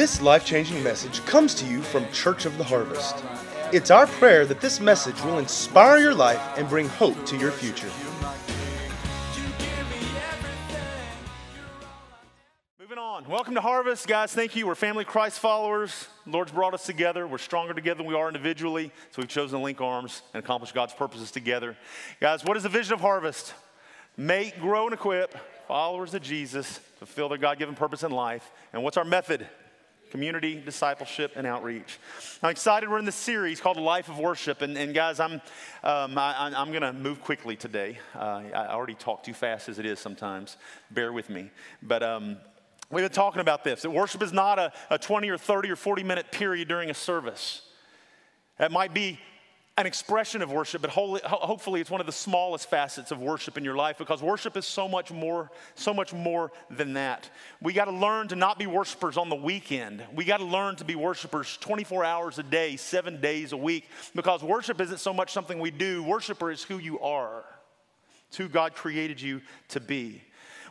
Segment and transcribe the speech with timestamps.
[0.00, 3.22] This life changing message comes to you from Church of the Harvest.
[3.70, 7.50] It's our prayer that this message will inspire your life and bring hope to your
[7.50, 7.90] future.
[12.80, 13.28] Moving on.
[13.28, 14.32] Welcome to Harvest, guys.
[14.32, 14.66] Thank you.
[14.66, 16.08] We're family Christ followers.
[16.24, 17.26] The Lord's brought us together.
[17.26, 20.72] We're stronger together than we are individually, so we've chosen to link arms and accomplish
[20.72, 21.76] God's purposes together.
[22.22, 23.52] Guys, what is the vision of Harvest?
[24.16, 25.36] Make, grow, and equip
[25.68, 28.50] followers of Jesus, fulfill their God given purpose in life.
[28.72, 29.46] And what's our method?
[30.10, 31.98] Community, discipleship, and outreach.
[32.42, 32.90] I'm excited.
[32.90, 34.60] We're in this series called The Life of Worship.
[34.60, 35.34] And, and guys, I'm,
[35.84, 37.98] um, I, am going to move quickly today.
[38.14, 40.56] Uh, I already talk too fast as it is sometimes.
[40.90, 41.50] Bear with me.
[41.80, 42.38] But um,
[42.90, 45.76] we've been talking about this that worship is not a, a 20 or 30 or
[45.76, 47.62] 40 minute period during a service.
[48.58, 49.20] It might be
[49.80, 53.64] an expression of worship, but hopefully it's one of the smallest facets of worship in
[53.64, 57.28] your life because worship is so much more, so much more than that.
[57.62, 60.04] We got to learn to not be worshipers on the weekend.
[60.14, 63.88] We got to learn to be worshipers 24 hours a day, seven days a week,
[64.14, 66.02] because worship isn't so much something we do.
[66.02, 67.42] Worshiper is who you are.
[68.28, 70.22] It's who God created you to be.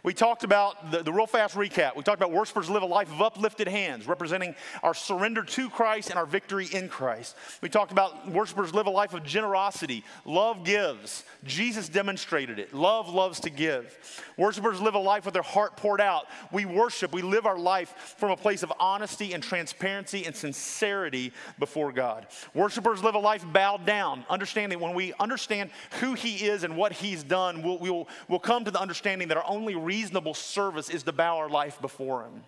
[0.10, 1.96] We talked about the, the, real fast recap.
[1.96, 6.10] We talked about worshipers live a life of uplifted hands, representing our surrender to Christ
[6.10, 7.36] and our victory in Christ.
[7.62, 10.04] We talked about worshipers live a life of generosity.
[10.26, 11.26] Love gives.
[11.44, 12.74] Jesus demonstrated it.
[12.74, 13.96] Love loves to give.
[14.36, 16.26] Worshipers live a life with their heart poured out.
[16.52, 21.34] We worship, we live our life from a place of honesty and transparency and sincerity
[21.60, 22.26] before God.
[22.56, 26.94] Worshipers live a life bowed down, understanding when we understand who He is and what
[26.94, 31.04] He's done, we'll, we'll, we'll come to the understanding that our only reasonable service is
[31.04, 32.44] to bow our life before Him.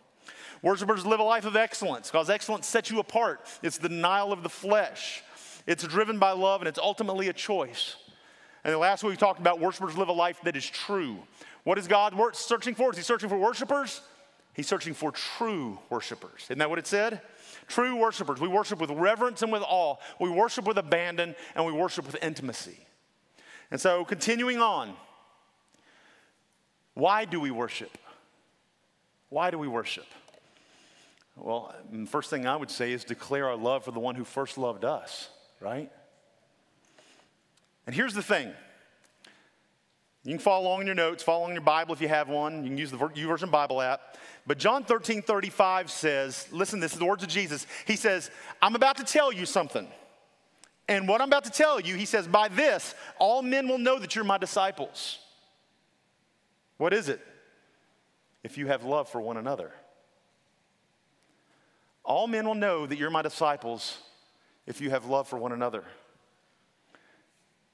[0.62, 3.42] Worshippers live a life of excellence because excellence sets you apart.
[3.62, 5.22] It's the denial of the flesh,
[5.68, 7.98] it's driven by love, and it's ultimately a choice.
[8.64, 11.18] And the last week we talked about worshipers live a life that is true.
[11.64, 12.92] What is God searching for?
[12.92, 14.02] Is He searching for worshipers?
[14.54, 16.44] He's searching for true worshipers.
[16.46, 17.22] Isn't that what it said?
[17.68, 18.40] True worshipers.
[18.40, 19.96] We worship with reverence and with awe.
[20.20, 22.80] We worship with abandon and we worship with intimacy.
[23.72, 24.94] And so, continuing on,
[26.94, 27.98] why do we worship?
[29.30, 30.06] Why do we worship?
[31.36, 34.26] Well, the first thing I would say is declare our love for the one who
[34.26, 35.30] first loved us,
[35.60, 35.92] right?
[37.88, 38.52] And here's the thing.
[40.24, 42.30] You can follow along in your notes, follow along in your Bible if you have
[42.30, 42.64] one.
[42.64, 44.18] You can use the YouVersion Bible app.
[44.46, 47.66] But John 13, 35 says, listen, this is the words of Jesus.
[47.88, 48.30] He says,
[48.62, 49.88] I'm about to tell you something.
[50.88, 53.98] And what I'm about to tell you, he says, by this, all men will know
[53.98, 55.20] that you're my disciples.
[56.82, 57.22] What is it?
[58.44, 59.72] If you have love for one another.
[62.04, 64.00] All men will know that you're my disciples
[64.66, 65.84] if you have love for one another.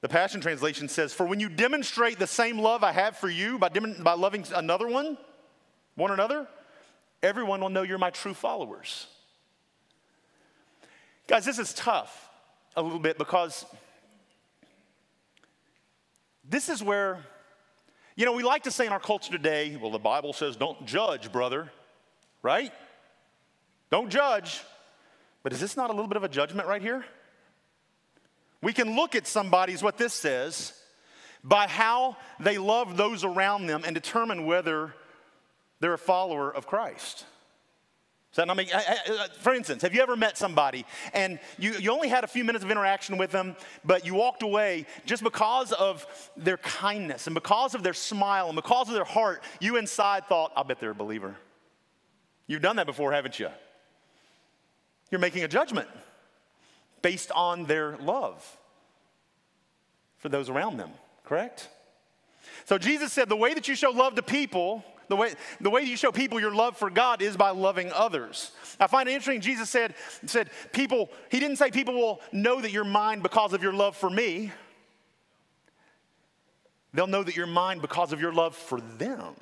[0.02, 3.58] The Passion Translation says, For when you demonstrate the same love I have for you
[3.58, 5.16] by, dem- by loving another one,
[5.94, 6.46] one another,
[7.22, 9.06] everyone will know you're my true followers.
[11.26, 12.28] Guys, this is tough
[12.76, 13.64] a little bit because
[16.46, 17.24] this is where
[18.18, 20.84] you know, we like to say in our culture today, well, the Bible says don't
[20.84, 21.70] judge, brother,
[22.42, 22.72] right?
[23.92, 24.60] Don't judge.
[25.44, 27.04] But is this not a little bit of a judgment right here?
[28.60, 30.72] We can look at somebody's, what this says,
[31.44, 34.92] by how they love those around them and determine whether
[35.78, 37.24] they're a follower of Christ.
[38.30, 38.80] So, I mean, uh,
[39.40, 40.84] for instance, have you ever met somebody
[41.14, 44.42] and you, you only had a few minutes of interaction with them, but you walked
[44.42, 46.06] away just because of
[46.36, 50.52] their kindness and because of their smile and because of their heart, you inside thought,
[50.56, 51.36] I bet they're a believer.
[52.46, 53.48] You've done that before, haven't you?
[55.10, 55.88] You're making a judgment
[57.00, 58.58] based on their love
[60.18, 60.90] for those around them,
[61.24, 61.68] correct?
[62.66, 65.82] So Jesus said the way that you show love to people the way, the way
[65.82, 68.52] you show people your love for God is by loving others.
[68.78, 69.94] I find it interesting, Jesus said,
[70.26, 73.96] said, people, he didn't say people will know that you're mine because of your love
[73.96, 74.52] for me.
[76.94, 79.34] They'll know that you're mine because of your love for them.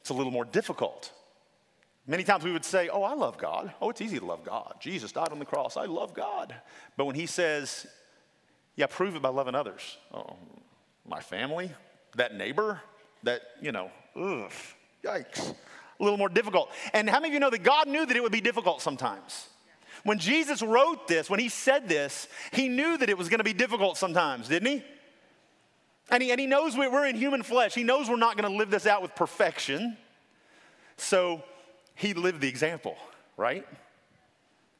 [0.00, 1.12] It's a little more difficult.
[2.06, 3.72] Many times we would say, Oh, I love God.
[3.80, 4.74] Oh, it's easy to love God.
[4.80, 5.76] Jesus died on the cross.
[5.76, 6.54] I love God.
[6.96, 7.86] But when he says,
[8.74, 9.96] Yeah, prove it by loving others.
[10.12, 10.36] Oh,
[11.06, 11.70] my family,
[12.16, 12.80] that neighbor,
[13.22, 14.50] that, you know, ugh,
[15.04, 15.54] yikes.
[16.00, 16.70] A little more difficult.
[16.92, 19.48] And how many of you know that God knew that it would be difficult sometimes?
[20.04, 23.44] When Jesus wrote this, when he said this, he knew that it was going to
[23.44, 24.84] be difficult sometimes, didn't he?
[26.10, 27.74] And he, and he knows we're in human flesh.
[27.74, 29.96] He knows we're not going to live this out with perfection.
[30.96, 31.42] So
[31.94, 32.96] he lived the example,
[33.36, 33.66] right?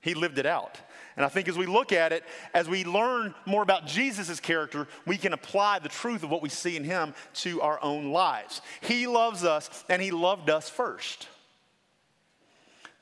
[0.00, 0.78] He lived it out.
[1.16, 2.24] And I think as we look at it,
[2.54, 6.48] as we learn more about Jesus' character, we can apply the truth of what we
[6.48, 8.62] see in him to our own lives.
[8.80, 11.28] He loves us, and he loved us first.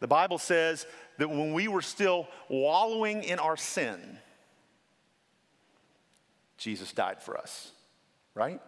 [0.01, 0.87] The Bible says
[1.19, 4.19] that when we were still wallowing in our sin,
[6.57, 7.71] Jesus died for us,
[8.35, 8.61] right?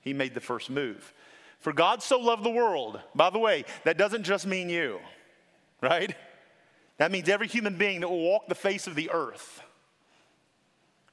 [0.00, 1.12] He made the first move.
[1.60, 4.98] For God so loved the world, by the way, that doesn't just mean you,
[5.80, 6.14] right?
[6.98, 9.60] That means every human being that will walk the face of the earth.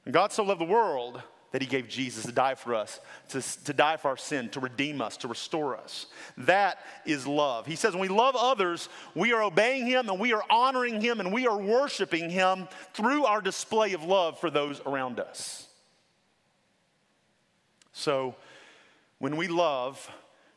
[0.04, 1.22] And God so loved the world
[1.52, 2.98] that he gave Jesus to die for us,
[3.28, 6.06] to, to die for our sin, to redeem us, to restore us.
[6.36, 7.64] That is love.
[7.64, 11.20] He says, when we love others, we are obeying him and we are honoring him
[11.20, 15.68] and we are worshiping him through our display of love for those around us.
[17.92, 18.34] So,
[19.20, 20.10] when we love,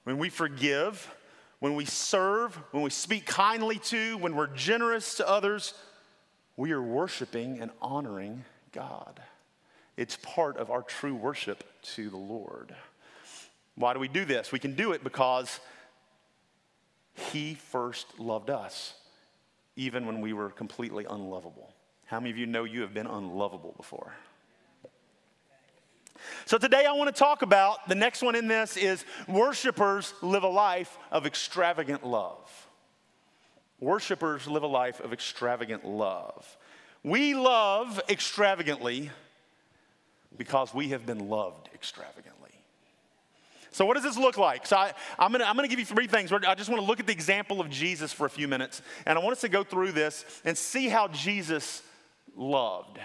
[0.03, 1.15] when we forgive,
[1.59, 5.74] when we serve, when we speak kindly to, when we're generous to others,
[6.56, 9.21] we are worshiping and honoring God.
[9.95, 11.63] It's part of our true worship
[11.95, 12.75] to the Lord.
[13.75, 14.51] Why do we do this?
[14.51, 15.59] We can do it because
[17.31, 18.94] He first loved us,
[19.75, 21.74] even when we were completely unlovable.
[22.06, 24.13] How many of you know you have been unlovable before?
[26.46, 30.44] So today I want to talk about the next one in this is worshipers live
[30.44, 32.68] a life of extravagant love.
[33.80, 36.58] Worshipers live a life of extravagant love.
[37.04, 39.12] We love extravagantly
[40.36, 42.38] because we have been loved extravagantly.
[43.72, 44.66] So, what does this look like?
[44.66, 46.31] So, I, am to I'm going to give you three things.
[46.31, 48.81] I just want to look at the example of Jesus for a few minutes.
[49.06, 51.84] And I want us to go through this and see how Jesus
[52.36, 52.98] loved.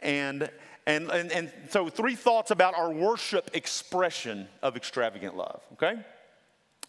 [0.00, 0.50] And
[0.88, 6.00] and, and, and so, three thoughts about our worship expression of extravagant love, okay?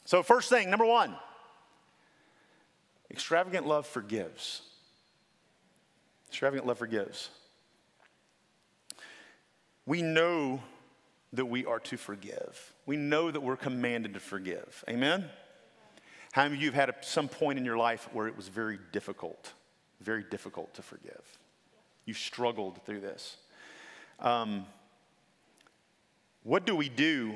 [0.06, 1.14] So, first thing, number one,
[3.12, 4.62] extravagant love forgives.
[6.30, 7.30] Extravagant love forgives.
[9.86, 10.64] We know
[11.34, 12.74] that we are to forgive.
[12.86, 14.82] We know that we're commanded to forgive.
[14.88, 15.26] Amen?
[16.32, 18.80] How many of you have had some point in your life where it was very
[18.94, 19.52] difficult,
[20.00, 21.38] very difficult to forgive?
[22.06, 23.36] You struggled through this.
[24.22, 24.66] Um,
[26.44, 27.34] what do we do,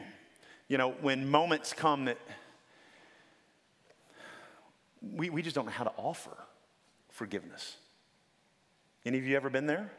[0.68, 2.18] you know, when moments come that
[5.01, 6.35] we, we just don't know how to offer
[7.09, 7.77] forgiveness?
[9.06, 9.91] Any of you ever been there?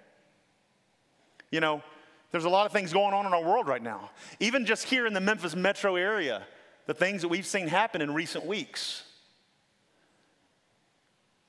[1.50, 1.82] You know,
[2.32, 4.10] there's a lot of things going on in our world right now.
[4.40, 6.42] Even just here in the Memphis metro area,
[6.86, 9.04] the things that we've seen happen in recent weeks.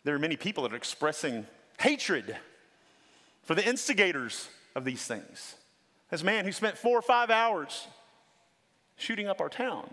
[0.04, 1.48] There are many people that are expressing
[1.80, 2.38] hatred
[3.44, 5.56] for the instigators of these things.
[6.10, 7.88] This man who spent four or five hours
[8.98, 9.89] shooting up our town.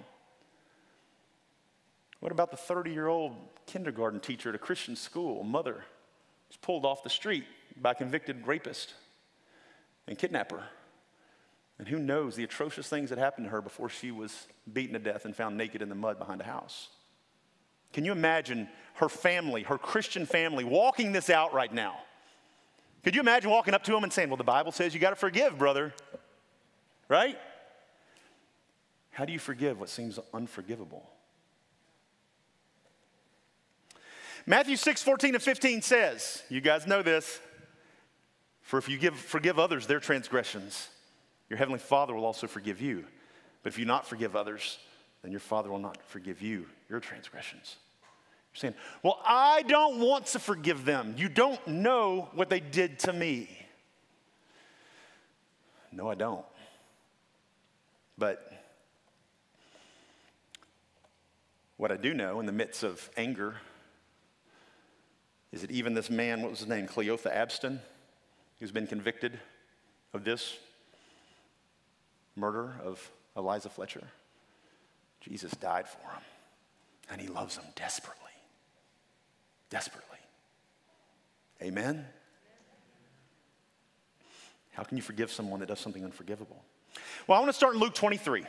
[2.21, 3.35] What about the 30 year old
[3.67, 5.85] kindergarten teacher at a Christian school, mother,
[6.49, 7.45] was pulled off the street
[7.81, 8.95] by a convicted rapist
[10.07, 10.63] and kidnapper?
[11.79, 15.01] And who knows the atrocious things that happened to her before she was beaten to
[15.01, 16.91] death and found naked in the mud behind a house?
[17.93, 21.97] Can you imagine her family, her Christian family, walking this out right now?
[23.05, 25.11] Could you imagine walking up to him and saying, Well, the Bible says you got
[25.11, 25.93] to forgive, brother?
[27.09, 27.39] Right?
[29.11, 31.09] How do you forgive what seems unforgivable?
[34.47, 37.41] Matthew 6, 14 and 15 says, You guys know this.
[38.63, 40.89] For if you give, forgive others their transgressions,
[41.51, 43.05] your heavenly Father will also forgive you.
[43.63, 44.79] But if you not forgive others,
[45.23, 47.77] then your Father will not forgive you your transgressions.
[48.55, 51.15] Saying, Well, I don't want to forgive them.
[51.17, 53.49] You don't know what they did to me.
[55.91, 56.45] No, I don't.
[58.19, 58.51] But
[61.77, 63.57] what I do know in the midst of anger
[65.51, 67.79] is that even this man, what was his name, Cleotha Abston,
[68.59, 69.39] who's been convicted
[70.15, 70.57] of this
[72.37, 74.05] murder of Eliza Fletcher,
[75.21, 76.23] Jesus died for him,
[77.11, 78.32] and he loves him desperately
[79.73, 80.19] desperately.
[81.63, 82.05] Amen?
[84.73, 86.63] How can you forgive someone that does something unforgivable?
[87.27, 88.45] Well, I want to start in Luke 23.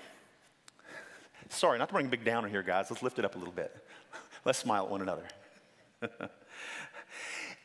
[1.48, 2.88] Sorry, not to bring a big downer here, guys.
[2.92, 3.74] Let's lift it up a little bit.
[4.46, 5.24] Let's smile at one another.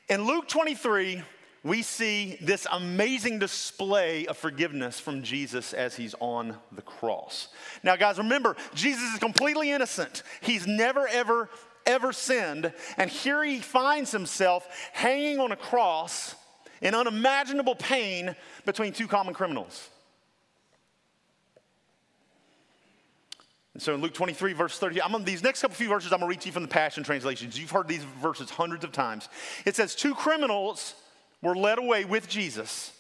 [0.09, 1.23] in Luke 23,
[1.65, 7.49] we see this amazing display of forgiveness from Jesus as he's on the cross.
[7.83, 10.23] Now, guys, remember, Jesus is completely innocent.
[10.43, 11.49] He's never, ever
[11.89, 12.73] ever sinned.
[12.97, 16.37] And here he finds himself hanging on a cross
[16.81, 19.89] in unimaginable pain between two common criminals.
[23.75, 26.19] And so in Luke 23, verse 30, I'm on these next couple few verses, I'm
[26.19, 27.59] gonna read to you from the Passion translations.
[27.59, 29.29] You've heard these verses hundreds of times.
[29.65, 30.95] It says, Two criminals
[31.43, 32.93] were led away with Jesus,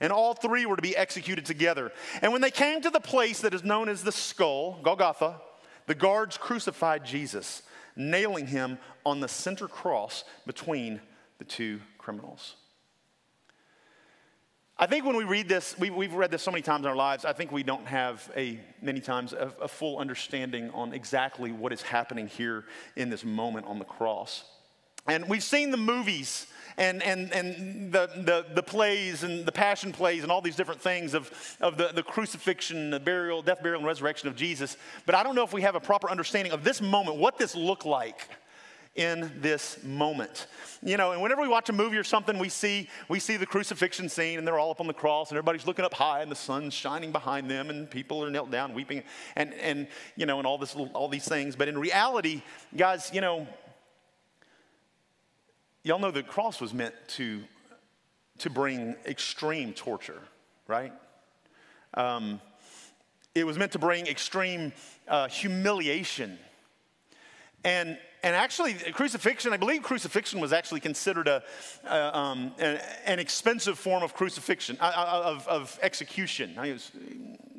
[0.00, 1.92] and all three were to be executed together.
[2.20, 5.40] And when they came to the place that is known as the skull, Golgotha,
[5.86, 7.62] the guards crucified Jesus,
[7.96, 11.00] nailing him on the center cross between
[11.38, 12.56] the two criminals.
[14.76, 16.96] I think when we read this, we, have read this so many times in our
[16.96, 21.52] lives, I think we don't have a, many times, a, a full understanding on exactly
[21.52, 22.64] what is happening here
[22.96, 24.42] in this moment on the cross.
[25.06, 29.92] And we've seen the movies and, and, and the, the, the plays and the passion
[29.92, 33.78] plays and all these different things of, of the, the crucifixion, the burial, death, burial,
[33.78, 34.76] and resurrection of Jesus.
[35.06, 37.54] But I don't know if we have a proper understanding of this moment, what this
[37.54, 38.28] looked like
[38.96, 40.46] in this moment.
[40.82, 43.46] You know, and whenever we watch a movie or something, we see we see the
[43.46, 46.30] crucifixion scene and they're all up on the cross and everybody's looking up high and
[46.30, 49.02] the sun's shining behind them and people are knelt down weeping
[49.36, 51.56] and and you know and all this all these things.
[51.56, 52.42] But in reality,
[52.76, 53.46] guys, you know,
[55.86, 57.42] Y'all know the cross was meant to,
[58.38, 60.20] to bring extreme torture,
[60.66, 60.94] right?
[61.92, 62.40] Um,
[63.34, 64.72] it was meant to bring extreme
[65.06, 66.38] uh, humiliation.
[67.64, 71.42] And, and actually, crucifixion, I believe crucifixion was actually considered a,
[71.86, 76.54] um, an, an, expensive form of crucifixion, uh, uh of, of execution.
[76.56, 76.92] I mean, was,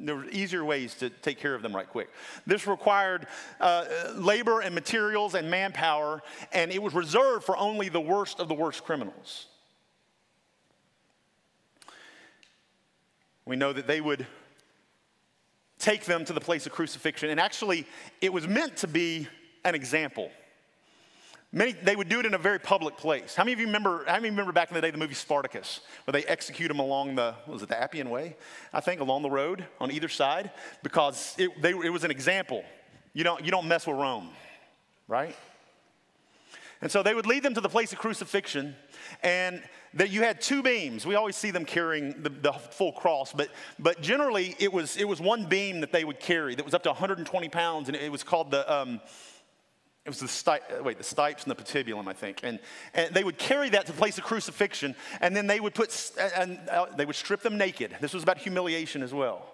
[0.07, 2.09] there were easier ways to take care of them right quick.
[2.45, 3.27] This required
[3.59, 3.85] uh,
[4.15, 6.21] labor and materials and manpower,
[6.51, 9.47] and it was reserved for only the worst of the worst criminals.
[13.45, 14.25] We know that they would
[15.77, 17.85] take them to the place of crucifixion, and actually,
[18.21, 19.27] it was meant to be
[19.63, 20.31] an example.
[21.55, 23.33] Many, they would do it in a very public place.
[23.33, 25.79] How many of you remember, how many remember back in the day the movie Spartacus,
[26.03, 28.35] where they execute them along the, was it the Appian Way?
[28.73, 30.51] I think, along the road on either side,
[30.83, 32.65] because it, they, it was an example.
[33.13, 34.31] You don't, you don't mess with Rome,
[35.07, 35.33] right?
[36.81, 38.75] And so they would lead them to the place of crucifixion,
[39.23, 41.05] and that you had two beams.
[41.05, 43.47] We always see them carrying the, the, full cross, but,
[43.79, 46.83] but generally it was, it was one beam that they would carry that was up
[46.83, 48.99] to 120 pounds, and it was called the, um,
[50.05, 52.41] it was the, sti- wait, the stipes and the patibulum, I think.
[52.43, 52.59] And,
[52.93, 56.11] and they would carry that to the place of crucifixion, and then they would put,
[56.37, 57.95] and uh, they would strip them naked.
[58.01, 59.51] This was about humiliation as well.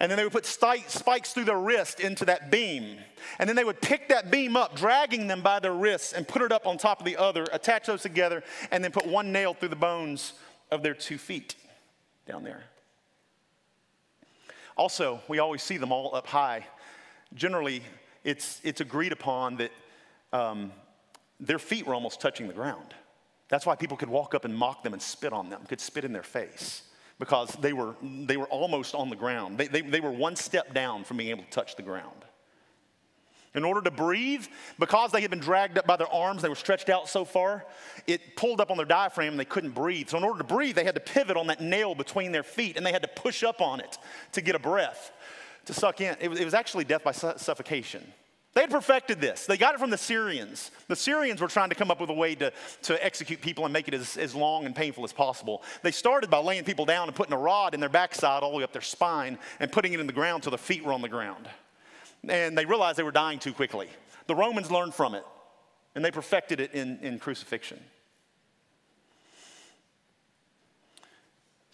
[0.00, 2.98] And then they would put spikes through their wrist into that beam.
[3.38, 6.42] And then they would pick that beam up, dragging them by their wrists, and put
[6.42, 8.42] it up on top of the other, attach those together,
[8.72, 10.34] and then put one nail through the bones
[10.70, 11.54] of their two feet
[12.26, 12.64] down there.
[14.76, 16.66] Also, we always see them all up high.
[17.34, 17.82] Generally,
[18.28, 19.72] it's, it's agreed upon that
[20.32, 20.70] um,
[21.40, 22.94] their feet were almost touching the ground.
[23.48, 26.04] That's why people could walk up and mock them and spit on them, could spit
[26.04, 26.82] in their face,
[27.18, 29.56] because they were, they were almost on the ground.
[29.56, 32.26] They, they, they were one step down from being able to touch the ground.
[33.54, 34.46] In order to breathe,
[34.78, 37.64] because they had been dragged up by their arms, they were stretched out so far,
[38.06, 40.10] it pulled up on their diaphragm and they couldn't breathe.
[40.10, 42.76] So, in order to breathe, they had to pivot on that nail between their feet
[42.76, 43.96] and they had to push up on it
[44.32, 45.12] to get a breath
[45.68, 46.16] to suck in.
[46.20, 48.02] It was, it was actually death by su- suffocation.
[48.54, 49.46] They had perfected this.
[49.46, 50.72] They got it from the Syrians.
[50.88, 53.72] The Syrians were trying to come up with a way to, to execute people and
[53.72, 55.62] make it as, as long and painful as possible.
[55.82, 58.56] They started by laying people down and putting a rod in their backside all the
[58.56, 61.02] way up their spine and putting it in the ground till their feet were on
[61.02, 61.48] the ground.
[62.28, 63.88] And they realized they were dying too quickly.
[64.26, 65.24] The Romans learned from it
[65.94, 67.78] and they perfected it in, in crucifixion.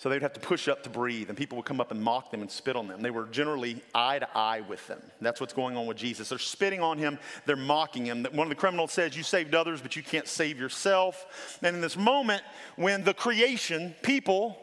[0.04, 2.30] So they'd have to push up to breathe, and people would come up and mock
[2.30, 3.00] them and spit on them.
[3.00, 5.00] They were generally eye to eye with them.
[5.22, 6.28] That's what's going on with Jesus.
[6.28, 8.26] They're spitting on him, they're mocking him.
[8.32, 11.58] One of the criminals says, You saved others, but you can't save yourself.
[11.62, 12.42] And in this moment,
[12.76, 14.58] when the creation, people,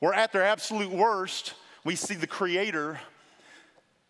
[0.00, 1.52] were at their absolute worst,
[1.84, 2.98] we see the Creator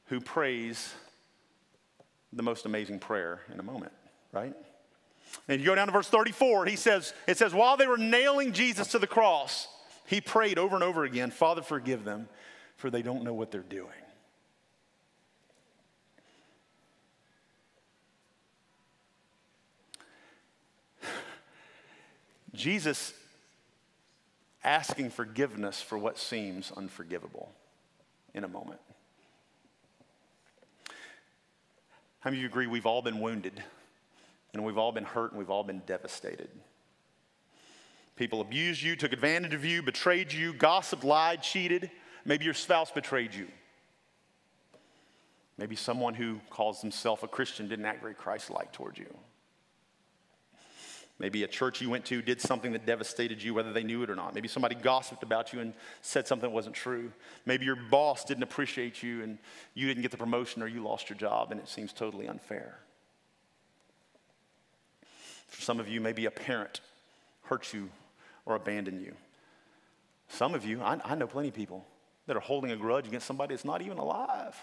[0.04, 0.94] who prays
[2.32, 3.90] the most amazing prayer in a moment,
[4.30, 4.54] right?
[5.48, 8.52] And you go down to verse 34, he says, it says, while they were nailing
[8.52, 9.66] Jesus to the cross,
[10.06, 12.28] he prayed over and over again, Father, forgive them,
[12.76, 13.88] for they don't know what they're doing.
[22.54, 23.14] Jesus
[24.62, 27.52] asking forgiveness for what seems unforgivable
[28.34, 28.80] in a moment.
[32.20, 33.62] How many of you agree we've all been wounded
[34.54, 36.48] and we've all been hurt and we've all been devastated?
[38.16, 41.90] People abused you, took advantage of you, betrayed you, gossiped, lied, cheated.
[42.24, 43.48] Maybe your spouse betrayed you.
[45.58, 49.12] Maybe someone who calls himself a Christian didn't act very Christ like towards you.
[51.20, 54.10] Maybe a church you went to did something that devastated you, whether they knew it
[54.10, 54.34] or not.
[54.34, 57.12] Maybe somebody gossiped about you and said something that wasn't true.
[57.46, 59.38] Maybe your boss didn't appreciate you and
[59.74, 62.78] you didn't get the promotion or you lost your job and it seems totally unfair.
[65.46, 66.80] For some of you, maybe a parent
[67.44, 67.90] hurt you
[68.46, 69.14] or abandon you.
[70.28, 71.84] Some of you, I, I know plenty of people
[72.26, 74.56] that are holding a grudge against somebody that's not even alive.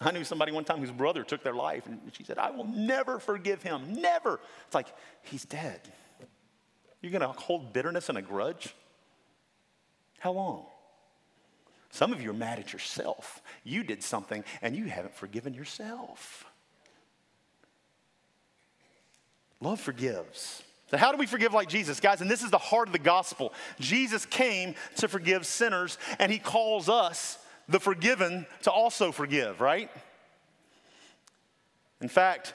[0.00, 2.66] I knew somebody one time whose brother took their life, and she said, I will
[2.66, 4.00] never forgive him.
[4.00, 4.40] Never.
[4.66, 4.88] It's like,
[5.22, 5.80] he's dead.
[7.00, 8.74] You're going to hold bitterness and a grudge?
[10.18, 10.66] How long?
[11.90, 13.40] Some of you are mad at yourself.
[13.64, 16.44] You did something and you haven't forgiven yourself.
[19.60, 20.62] Love forgives.
[20.90, 22.20] So, how do we forgive like Jesus, guys?
[22.20, 23.52] And this is the heart of the gospel.
[23.80, 27.38] Jesus came to forgive sinners, and he calls us,
[27.68, 29.90] the forgiven, to also forgive, right?
[32.00, 32.54] In fact,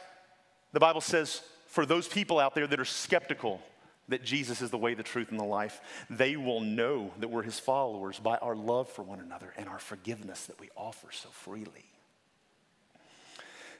[0.72, 3.62] the Bible says for those people out there that are skeptical
[4.08, 7.44] that Jesus is the way, the truth, and the life, they will know that we're
[7.44, 11.30] his followers by our love for one another and our forgiveness that we offer so
[11.30, 11.86] freely.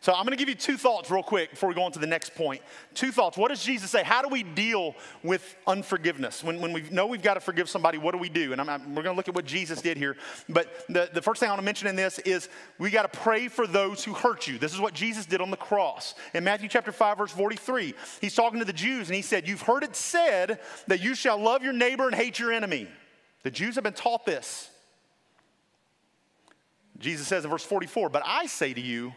[0.02, 2.00] So I'm going to give you two thoughts real quick before we go on to
[2.00, 2.64] the next point.
[2.96, 3.38] Two thoughts.
[3.38, 4.02] What does Jesus say?
[4.02, 6.44] How do we deal with unforgiveness?
[6.44, 8.52] When, when we know we've got to forgive somebody, what do we do?
[8.52, 10.18] And I'm, I'm, we're going to look at what Jesus did here.
[10.50, 13.20] But the, the first thing I want to mention in this is we got to
[13.20, 14.58] pray for those who hurt you.
[14.58, 16.16] This is what Jesus did on the cross.
[16.34, 19.62] In Matthew chapter 5, verse 43, he's talking to the Jews and he said, You've
[19.62, 22.88] heard it said that you shall love your neighbor and hate your enemy.
[23.44, 24.68] The Jews have been taught this.
[26.98, 29.14] Jesus says in verse 44, But I say to you,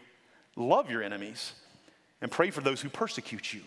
[0.55, 1.53] Love your enemies
[2.21, 3.61] and pray for those who persecute you.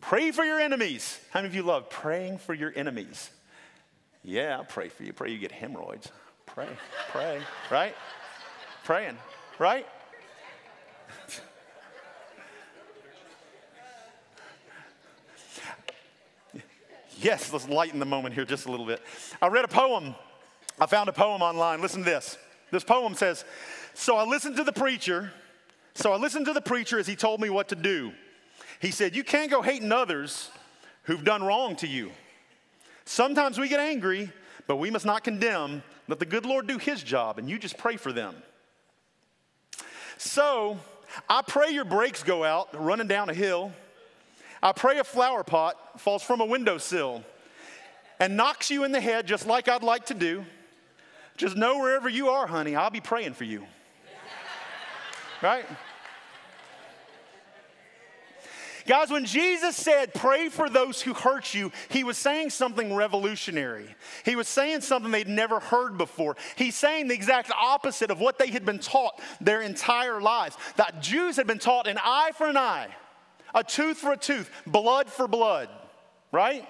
[0.00, 1.18] Pray for your enemies.
[1.30, 3.30] How many of you love praying for your enemies?
[4.22, 5.12] Yeah, I'll pray for you.
[5.12, 6.10] Pray you get hemorrhoids.
[6.46, 6.68] Pray,
[7.10, 7.40] pray,
[7.70, 7.94] right?
[8.84, 9.16] Praying,
[9.58, 9.86] right?
[17.18, 19.00] yes, let's lighten the moment here just a little bit.
[19.40, 20.14] I read a poem.
[20.78, 21.80] I found a poem online.
[21.80, 22.36] Listen to this.
[22.74, 23.44] This poem says,
[23.94, 25.30] so I listened to the preacher.
[25.94, 28.12] So I listened to the preacher as he told me what to do.
[28.80, 30.50] He said, You can't go hating others
[31.04, 32.10] who've done wrong to you.
[33.04, 34.32] Sometimes we get angry,
[34.66, 35.84] but we must not condemn.
[36.08, 38.34] Let the good Lord do his job, and you just pray for them.
[40.18, 40.76] So
[41.28, 43.70] I pray your brakes go out running down a hill.
[44.60, 47.22] I pray a flower pot falls from a windowsill
[48.18, 50.44] and knocks you in the head just like I'd like to do.
[51.36, 53.66] Just know wherever you are, honey, I'll be praying for you.
[55.42, 55.64] Right?
[58.86, 63.86] Guys, when Jesus said, pray for those who hurt you, he was saying something revolutionary.
[64.26, 66.36] He was saying something they'd never heard before.
[66.56, 70.56] He's saying the exact opposite of what they had been taught their entire lives.
[70.76, 72.88] That Jews had been taught an eye for an eye,
[73.54, 75.70] a tooth for a tooth, blood for blood,
[76.30, 76.68] right?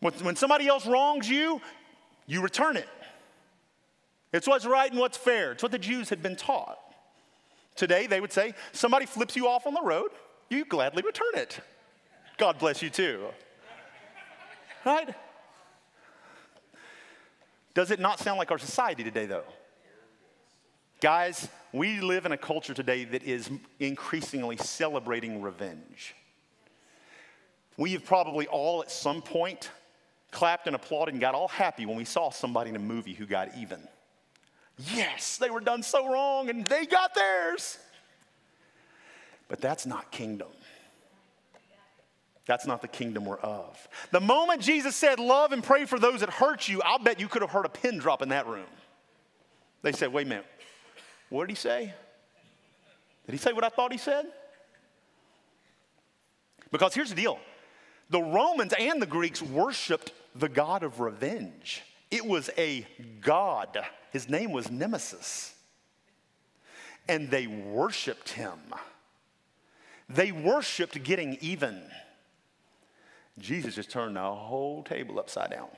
[0.00, 1.60] When somebody else wrongs you,
[2.28, 2.88] you return it.
[4.32, 5.52] It's what's right and what's fair.
[5.52, 6.78] It's what the Jews had been taught.
[7.74, 10.10] Today, they would say, somebody flips you off on the road,
[10.50, 11.58] you gladly return it.
[12.36, 13.24] God bless you too.
[14.84, 15.14] Right?
[17.74, 19.44] Does it not sound like our society today, though?
[21.00, 26.14] Guys, we live in a culture today that is increasingly celebrating revenge.
[27.76, 29.70] We have probably all at some point
[30.30, 33.26] clapped and applauded and got all happy when we saw somebody in a movie who
[33.26, 33.80] got even.
[34.94, 37.78] Yes, they were done so wrong and they got theirs.
[39.48, 40.48] But that's not kingdom.
[42.46, 43.88] That's not the kingdom we're of.
[44.10, 47.28] The moment Jesus said, Love and pray for those that hurt you, I'll bet you
[47.28, 48.66] could have heard a pin drop in that room.
[49.82, 50.46] They said, Wait a minute,
[51.28, 51.92] what did he say?
[53.26, 54.26] Did he say what I thought he said?
[56.70, 57.38] Because here's the deal
[58.10, 61.82] the Romans and the Greeks worshiped the God of revenge.
[62.10, 62.86] It was a
[63.20, 63.78] God.
[64.12, 65.54] His name was Nemesis.
[67.08, 68.58] And they worshiped him.
[70.08, 71.82] They worshiped getting even.
[73.38, 75.68] Jesus just turned the whole table upside down.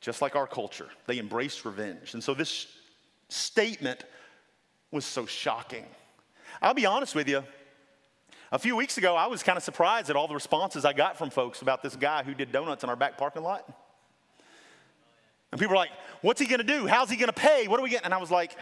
[0.00, 2.14] Just like our culture, they embraced revenge.
[2.14, 2.66] And so this
[3.28, 4.04] statement
[4.90, 5.86] was so shocking.
[6.60, 7.42] I'll be honest with you,
[8.52, 11.16] a few weeks ago, I was kind of surprised at all the responses I got
[11.16, 13.66] from folks about this guy who did donuts in our back parking lot.
[15.50, 16.86] And people were like, What's he gonna do?
[16.86, 17.68] How's he gonna pay?
[17.68, 18.06] What are we getting?
[18.06, 18.56] And I was like,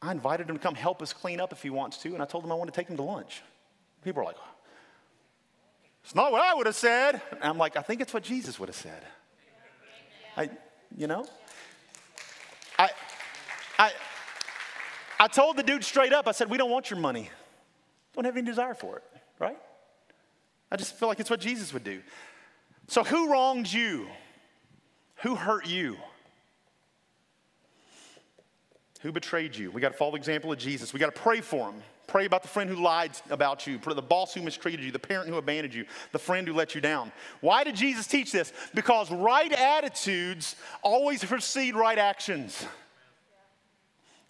[0.00, 2.26] I invited him to come help us clean up if he wants to, and I
[2.26, 3.42] told him I want to take him to lunch.
[4.02, 4.36] People were like,
[6.02, 7.22] It's not what I would have said.
[7.32, 9.02] And I'm like, I think it's what Jesus would have said.
[10.36, 10.50] I,
[10.96, 11.26] you know?
[12.78, 12.90] I,
[13.78, 13.92] I,
[15.20, 17.30] I told the dude straight up, I said, We don't want your money.
[18.14, 19.04] Don't have any desire for it,
[19.38, 19.56] right?
[20.70, 22.00] I just feel like it's what Jesus would do.
[22.88, 24.08] So, who wronged you?
[25.16, 25.96] Who hurt you?
[29.04, 29.70] who betrayed you.
[29.70, 30.94] We got to follow the example of Jesus.
[30.94, 31.82] We got to pray for him.
[32.06, 35.28] Pray about the friend who lied about you, the boss who mistreated you, the parent
[35.28, 37.12] who abandoned you, the friend who let you down.
[37.42, 38.50] Why did Jesus teach this?
[38.72, 42.64] Because right attitudes always precede right actions.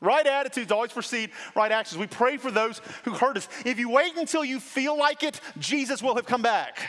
[0.01, 1.99] Right attitudes always precede right actions.
[1.99, 3.49] We pray for those who hurt us.
[3.65, 6.89] If you wait until you feel like it, Jesus will have come back.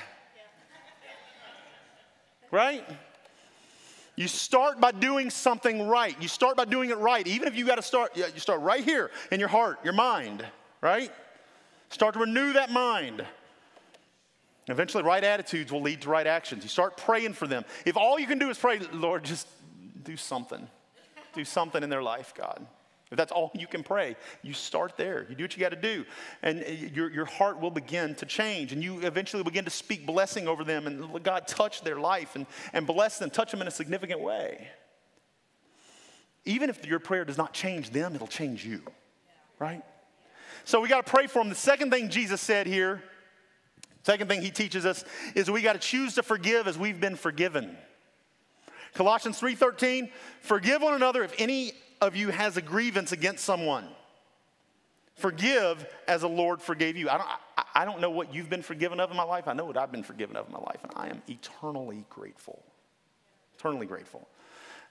[2.52, 2.88] Right?
[4.16, 6.16] You start by doing something right.
[6.22, 7.26] You start by doing it right.
[7.28, 10.46] Even if you got to start, you start right here in your heart, your mind,
[10.82, 11.12] right?
[11.90, 13.26] Start to renew that mind.
[14.68, 16.64] Eventually, right attitudes will lead to right actions.
[16.64, 17.66] You start praying for them.
[17.86, 19.48] If all you can do is pray, Lord, just
[20.04, 20.68] do something.
[21.34, 22.66] Do something in their life, God.
[23.12, 25.28] If that's all you can pray, you start there.
[25.30, 26.06] You do what you got to do.
[26.42, 28.72] And uh, your, your heart will begin to change.
[28.72, 32.48] And you eventually begin to speak blessing over them and God touch their life and,
[32.74, 34.70] and bless them, touch them in a significant way.
[36.46, 38.82] Even if your prayer does not change them, it'll change you,
[39.60, 39.84] right?
[40.64, 41.50] So we got to pray for them.
[41.50, 43.04] The second thing Jesus said here,
[44.04, 45.04] second thing he teaches us,
[45.36, 47.78] is we got to choose to forgive as we've been forgiven.
[48.94, 50.10] Colossians 3:13,
[50.42, 51.74] forgive one another if any
[52.06, 53.88] of you has a grievance against someone.
[55.16, 57.10] Forgive as the Lord forgave you.
[57.10, 57.30] I don't,
[57.74, 59.48] I, don't know what you've been forgiven of in my life.
[59.48, 62.62] I know what I've been forgiven of in my life, and I am eternally grateful.
[63.58, 64.28] Eternally grateful.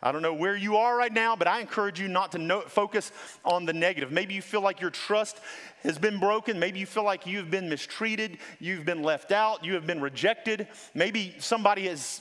[0.02, 2.60] I don't know where you are right now, but I encourage you not to no,
[2.62, 3.12] focus
[3.44, 4.12] on the negative.
[4.12, 5.38] Maybe you feel like your trust
[5.82, 6.58] has been broken.
[6.58, 10.68] Maybe you feel like you've been mistreated, you've been left out, you have been rejected.
[10.94, 12.20] Maybe somebody has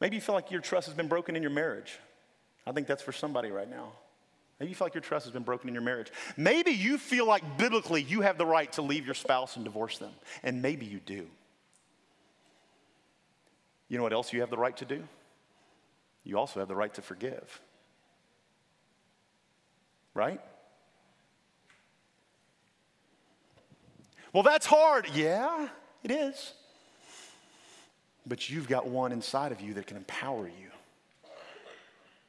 [0.00, 1.98] Maybe you feel like your trust has been broken in your marriage.
[2.66, 3.92] I think that's for somebody right now.
[4.58, 6.10] Maybe you feel like your trust has been broken in your marriage.
[6.36, 9.98] Maybe you feel like biblically you have the right to leave your spouse and divorce
[9.98, 10.12] them.
[10.42, 11.26] And maybe you do.
[13.88, 15.04] You know what else you have the right to do?
[16.24, 17.60] You also have the right to forgive.
[20.14, 20.40] Right?
[24.32, 25.08] Well, that's hard.
[25.14, 25.68] Yeah,
[26.02, 26.52] it is.
[28.26, 30.70] But you've got one inside of you that can empower you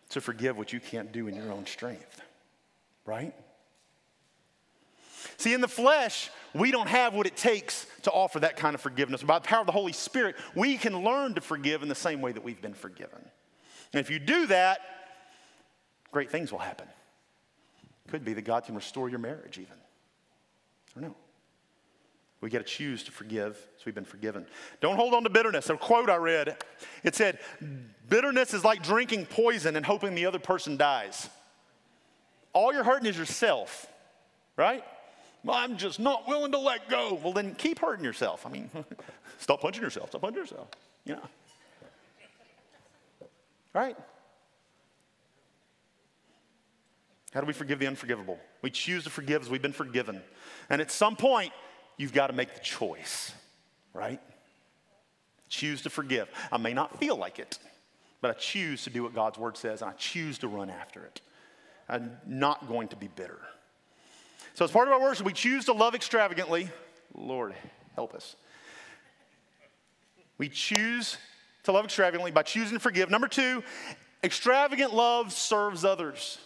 [0.10, 2.21] to forgive what you can't do in your own strength,
[3.05, 3.33] right?
[5.38, 8.81] See, in the flesh, we don't have what it takes to offer that kind of
[8.81, 9.23] forgiveness.
[9.23, 12.21] By the power of the Holy Spirit, we can learn to forgive in the same
[12.21, 13.19] way that we've been forgiven.
[13.93, 14.79] And if you do that,
[16.12, 16.88] great things will happen.
[18.10, 19.75] Could be that God can restore your marriage, even.
[20.95, 21.15] I don't know.
[22.39, 24.45] We got to choose to forgive so we've been forgiven.
[24.80, 25.69] Don't hold on to bitterness.
[25.69, 26.56] A quote I read
[27.04, 27.39] it said,
[28.10, 31.30] Bitterness is like drinking poison and hoping the other person dies.
[32.54, 33.88] All you're hurting is yourself,
[34.56, 34.84] right?
[35.43, 37.19] Well, I'm just not willing to let go.
[37.23, 38.45] Well, then keep hurting yourself.
[38.45, 38.69] I mean,
[39.39, 40.10] stop punching yourself.
[40.10, 40.67] Stop punching yourself.
[41.06, 41.30] You know.
[43.73, 43.95] Right?
[47.34, 48.39] How do we forgive the unforgivable?
[48.62, 50.21] We choose to forgive as we've been forgiven.
[50.69, 51.54] And at some point,
[51.97, 53.33] you've got to make the choice,
[53.93, 54.21] right?
[55.49, 56.29] Choose to forgive.
[56.51, 57.57] I may not feel like it,
[58.21, 61.03] but I choose to do what God's word says, and I choose to run after
[61.03, 61.21] it.
[61.89, 63.39] I'm not going to be bitter.
[64.53, 66.69] So, as part of our worship, we choose to love extravagantly.
[67.13, 67.53] Lord,
[67.95, 68.36] help us.
[70.38, 71.17] We choose
[71.63, 73.10] to love extravagantly by choosing to forgive.
[73.10, 73.63] Number two,
[74.23, 76.38] extravagant love serves others.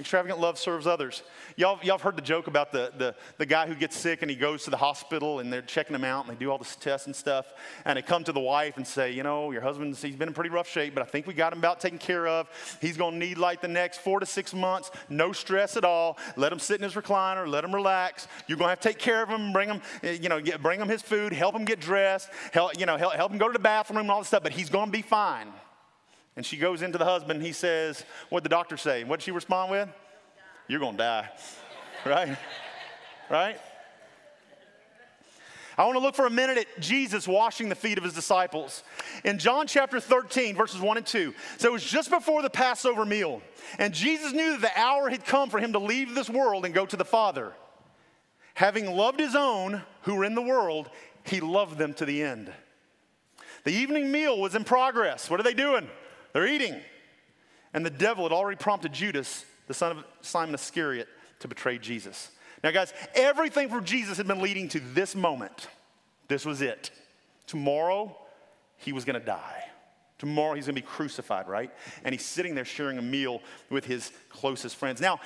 [0.00, 1.22] Extravagant love serves others.
[1.56, 4.30] Y'all, y'all have heard the joke about the, the, the guy who gets sick and
[4.30, 6.74] he goes to the hospital and they're checking him out and they do all this
[6.76, 7.52] tests and stuff.
[7.84, 10.34] And they come to the wife and say, You know, your husband's he's been in
[10.34, 12.48] pretty rough shape, but I think we got him about taken care of.
[12.80, 16.18] He's going to need like the next four to six months, no stress at all.
[16.36, 18.26] Let him sit in his recliner, let him relax.
[18.46, 20.62] You're going to have to take care of him, bring him, eh, you know, get,
[20.62, 23.48] bring him his food, help him get dressed, help, you know, help, help him go
[23.48, 25.48] to the bathroom and all this stuff, but he's going to be fine.
[26.40, 27.42] And she goes into the husband.
[27.42, 29.04] He says, What'd the doctor say?
[29.04, 29.90] What did she respond with?
[30.68, 31.28] You're going to die.
[32.06, 32.38] right?
[33.28, 33.60] Right?
[35.76, 38.84] I want to look for a minute at Jesus washing the feet of his disciples.
[39.22, 41.34] In John chapter 13, verses 1 and 2.
[41.58, 43.42] So it was just before the Passover meal,
[43.78, 46.72] and Jesus knew that the hour had come for him to leave this world and
[46.72, 47.52] go to the Father.
[48.54, 50.88] Having loved his own who were in the world,
[51.22, 52.50] he loved them to the end.
[53.64, 55.28] The evening meal was in progress.
[55.28, 55.86] What are they doing?
[56.32, 56.80] They're eating.
[57.72, 61.08] And the devil had already prompted Judas, the son of Simon Iscariot,
[61.40, 62.30] to betray Jesus.
[62.62, 65.68] Now, guys, everything from Jesus had been leading to this moment.
[66.28, 66.90] This was it.
[67.46, 68.16] Tomorrow,
[68.76, 69.64] he was going to die.
[70.18, 71.70] Tomorrow, he's going to be crucified, right?
[72.04, 73.40] And he's sitting there sharing a meal
[73.70, 75.00] with his closest friends.
[75.00, 75.20] Now,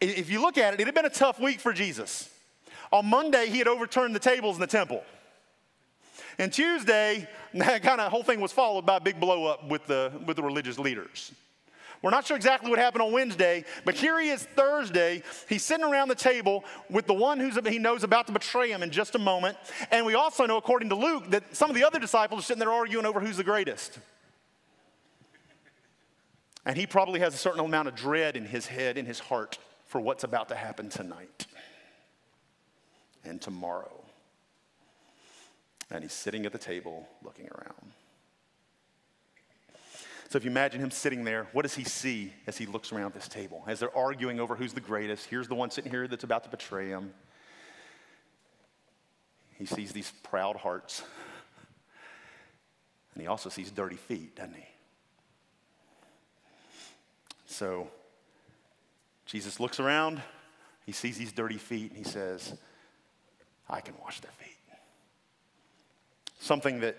[0.00, 2.30] if you look at it, it had been a tough week for Jesus.
[2.92, 5.02] On Monday, he had overturned the tables in the temple.
[6.38, 9.86] And Tuesday, that kind of whole thing was followed by a big blow up with
[9.86, 11.32] the, with the religious leaders.
[12.02, 15.22] We're not sure exactly what happened on Wednesday, but here he is Thursday.
[15.48, 18.82] He's sitting around the table with the one who he knows about to betray him
[18.82, 19.56] in just a moment.
[19.90, 22.60] And we also know, according to Luke, that some of the other disciples are sitting
[22.60, 23.98] there arguing over who's the greatest.
[26.66, 29.58] And he probably has a certain amount of dread in his head, in his heart,
[29.86, 31.46] for what's about to happen tonight
[33.24, 33.95] and tomorrow.
[35.90, 37.92] And he's sitting at the table looking around.
[40.28, 43.14] So if you imagine him sitting there, what does he see as he looks around
[43.14, 43.62] this table?
[43.68, 46.50] As they're arguing over who's the greatest, here's the one sitting here that's about to
[46.50, 47.14] betray him.
[49.54, 51.02] He sees these proud hearts.
[53.14, 54.66] And he also sees dirty feet, doesn't he?
[57.46, 57.88] So
[59.24, 60.20] Jesus looks around,
[60.84, 62.54] he sees these dirty feet, and he says,
[63.70, 64.56] I can wash their feet.
[66.38, 66.96] Something that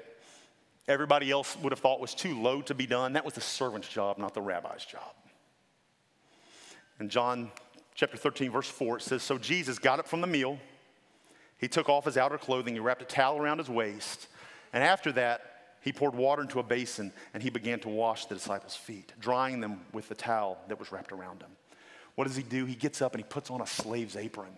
[0.88, 3.14] everybody else would have thought was too low to be done.
[3.14, 5.14] That was the servant's job, not the rabbi's job.
[7.00, 7.52] In John
[7.94, 10.58] chapter 13, verse 4, it says So Jesus got up from the meal.
[11.58, 14.28] He took off his outer clothing, he wrapped a towel around his waist,
[14.74, 18.36] and after that, he poured water into a basin and he began to wash the
[18.36, 21.50] disciples' feet, drying them with the towel that was wrapped around him.
[22.16, 22.66] What does he do?
[22.66, 24.52] He gets up and he puts on a slave's apron.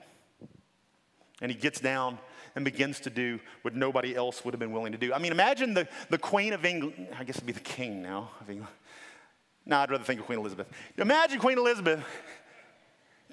[1.41, 2.17] And he gets down
[2.59, 5.13] and begins to do what nobody else would have been willing to do.
[5.13, 8.31] I mean, imagine the, the Queen of England, I guess it'd be the king now
[8.41, 8.73] of England.
[9.65, 10.67] No, I'd rather think of Queen Elizabeth.
[10.97, 12.03] Imagine Queen Elizabeth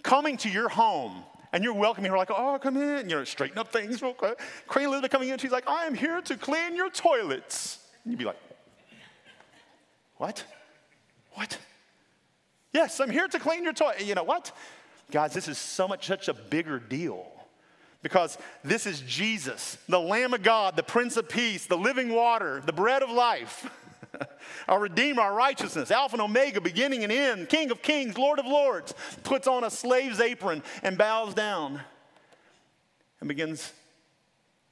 [0.04, 3.58] coming to your home and you're welcoming her like, oh, come in, you know, straighten
[3.58, 4.38] up things real quick.
[4.68, 7.80] Queen Elizabeth coming in, she's like, I am here to clean your toilets.
[8.04, 8.38] And you'd be like,
[10.18, 10.44] what?
[11.32, 11.58] What?
[12.72, 14.04] Yes, I'm here to clean your toilet.
[14.04, 14.52] You know what?
[15.10, 17.26] Guys, this is so much, such a bigger deal
[18.06, 22.62] because this is Jesus, the Lamb of God, the Prince of Peace, the living water,
[22.64, 23.68] the bread of life,
[24.68, 28.46] our Redeemer, our righteousness, Alpha and Omega, beginning and end, King of Kings, Lord of
[28.46, 31.80] Lords, puts on a slave's apron and bows down
[33.18, 33.72] and begins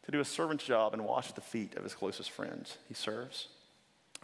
[0.05, 2.79] to do a servant's job and wash the feet of his closest friends.
[2.87, 3.49] He serves.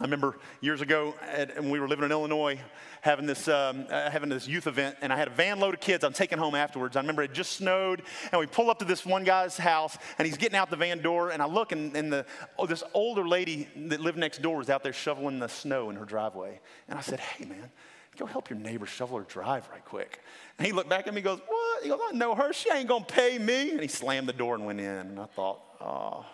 [0.01, 2.59] I remember years ago at, when we were living in Illinois
[3.01, 5.79] having this, um, uh, having this youth event, and I had a van load of
[5.79, 6.95] kids I'm taking home afterwards.
[6.95, 10.25] I remember it just snowed, and we pull up to this one guy's house, and
[10.25, 12.25] he's getting out the van door, and I look, and, and the,
[12.57, 15.95] oh, this older lady that lived next door was out there shoveling the snow in
[15.97, 16.59] her driveway.
[16.87, 17.69] And I said, Hey, man,
[18.17, 20.19] go help your neighbor shovel her drive right quick.
[20.57, 21.83] And he looked back at me and goes, What?
[21.83, 22.53] He goes, I know her.
[22.53, 23.69] She ain't going to pay me.
[23.69, 24.87] And he slammed the door and went in.
[24.87, 26.25] And I thought, Oh,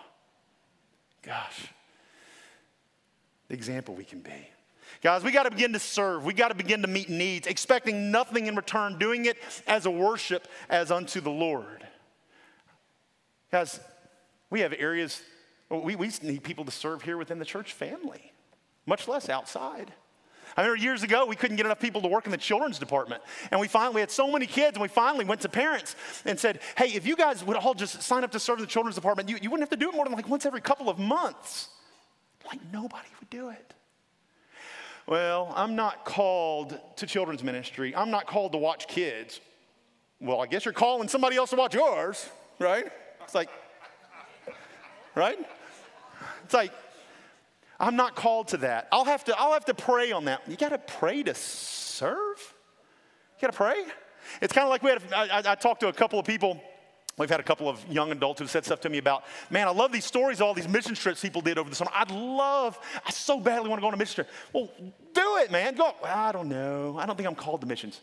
[1.21, 1.73] gosh
[3.47, 4.49] the example we can be.
[5.01, 6.23] Guys, we got to begin to serve.
[6.23, 9.91] We got to begin to meet needs, expecting nothing in return, doing it as a
[9.91, 11.85] worship as unto the Lord.
[13.51, 13.79] Guys,
[14.49, 15.21] we have areas,
[15.69, 18.31] we, we need people to serve here within the church family,
[18.85, 19.93] much less outside.
[20.55, 23.21] I remember years ago, we couldn't get enough people to work in the children's department.
[23.51, 26.39] And we finally we had so many kids, and we finally went to parents and
[26.39, 28.95] said, hey, if you guys would all just sign up to serve in the children's
[28.95, 30.97] department, you, you wouldn't have to do it more than like once every couple of
[30.97, 31.69] months.
[32.47, 33.73] Like nobody would do it.
[35.05, 37.95] Well, I'm not called to children's ministry.
[37.95, 39.39] I'm not called to watch kids.
[40.19, 42.29] Well, I guess you're calling somebody else to watch yours,
[42.59, 42.85] right?
[43.23, 43.49] It's like,
[45.15, 45.37] right?
[46.43, 46.71] It's like,
[47.79, 48.87] I'm not called to that.
[48.91, 50.41] I'll have to, I'll have to pray on that.
[50.47, 52.53] You got to pray to serve?
[53.37, 53.85] You got to pray?
[54.41, 56.61] It's kind of like we had, I, I talked to a couple of people
[57.17, 59.71] We've had a couple of young adults who said stuff to me about, man, I
[59.71, 61.89] love these stories, all these mission trips people did over the summer.
[61.93, 64.29] I'd love, I so badly want to go on a mission trip.
[64.53, 64.69] Well,
[65.13, 65.73] do it, man.
[65.73, 65.93] Go.
[66.03, 66.95] I don't know.
[66.99, 68.01] I don't think I'm called to missions.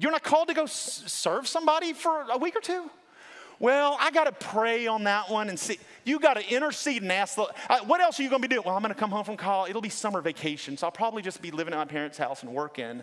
[0.00, 2.90] You're not called to go s- serve somebody for a week or two?
[3.60, 5.78] Well, I got to pray on that one and see.
[6.04, 7.36] You got to intercede and ask.
[7.36, 7.44] The,
[7.86, 8.66] what else are you going to be doing?
[8.66, 9.70] Well, I'm going to come home from college.
[9.70, 12.52] It'll be summer vacation, so I'll probably just be living at my parents' house and
[12.52, 13.02] working.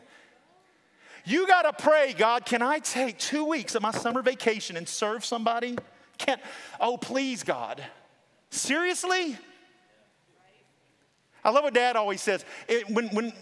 [1.26, 4.88] You got to pray, God, can I take two weeks of my summer vacation and
[4.88, 5.78] serve somebody?
[6.18, 6.42] Can't,
[6.80, 7.84] oh, please, God.
[8.50, 9.38] Seriously?
[11.44, 12.44] I love what dad always says.
[12.68, 13.34] It, when, when,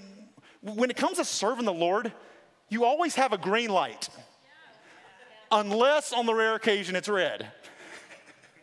[0.62, 2.12] when it comes to serving the Lord,
[2.70, 4.10] you always have a green light,
[5.52, 7.52] unless on the rare occasion it's red.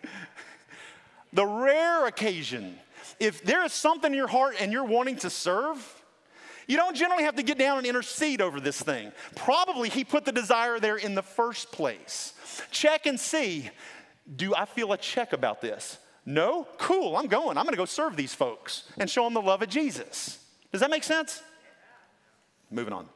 [1.33, 2.79] the rare occasion,
[3.21, 5.98] if there is something in your heart and you're wanting to serve,
[6.69, 9.11] you don't generally have to get down and intercede over this thing.
[9.35, 12.35] Probably he put the desire there in the first place.
[12.71, 13.71] Check and see
[14.37, 15.99] do I feel a check about this?
[16.27, 16.67] No?
[16.77, 17.57] Cool, I'm going.
[17.57, 20.39] I'm going to go serve these folks and show them the love of Jesus.
[20.71, 21.43] Does that make sense?
[22.71, 23.09] Moving on.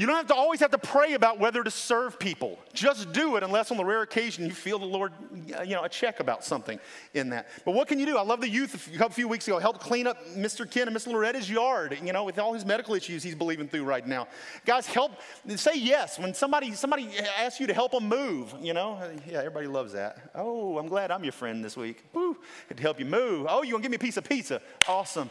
[0.00, 2.58] You don't have to always have to pray about whether to serve people.
[2.72, 5.12] Just do it unless on the rare occasion you feel the Lord,
[5.46, 6.80] you know, a check about something
[7.12, 7.48] in that.
[7.66, 8.16] But what can you do?
[8.16, 10.68] I love the youth a few weeks ago helped clean up Mr.
[10.68, 13.84] Ken and Miss Loretta's yard, you know, with all his medical issues he's believing through
[13.84, 14.26] right now.
[14.64, 15.12] Guys, help,
[15.56, 16.18] say yes.
[16.18, 20.30] When somebody, somebody asks you to help them move, you know, yeah, everybody loves that.
[20.34, 22.04] Oh, I'm glad I'm your friend this week.
[22.14, 22.38] Woo,
[22.74, 23.48] to help you move.
[23.50, 24.62] Oh, you to give me a piece of pizza?
[24.88, 25.28] Awesome.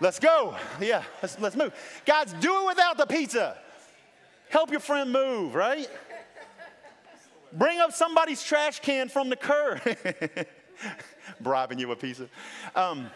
[0.00, 0.56] Let's go.
[0.80, 1.72] Yeah, let's, let's move.
[2.04, 3.58] Guys, do it without the pizza.
[4.50, 5.88] Help your friend move, right?
[7.52, 9.80] Bring up somebody's trash can from the curb.
[11.40, 12.28] Bribing you a pizza.
[12.74, 13.10] Um,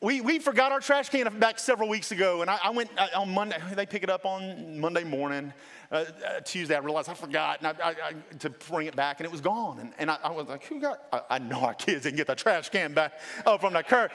[0.00, 3.08] we, we forgot our trash can back several weeks ago, and I, I went uh,
[3.16, 3.56] on Monday.
[3.74, 5.52] They pick it up on Monday morning.
[5.90, 9.26] Uh, uh, Tuesday, I realized I forgot and I, I, to bring it back, and
[9.26, 9.78] it was gone.
[9.78, 12.68] And, and I, was like, "Who got?" I, know our kids didn't get the trash
[12.68, 13.14] can back
[13.46, 14.10] oh, from the curb.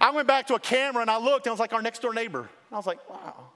[0.00, 2.02] I went back to a camera and I looked, and it was like our next
[2.02, 2.40] door neighbor.
[2.40, 3.50] And I was like, "Wow."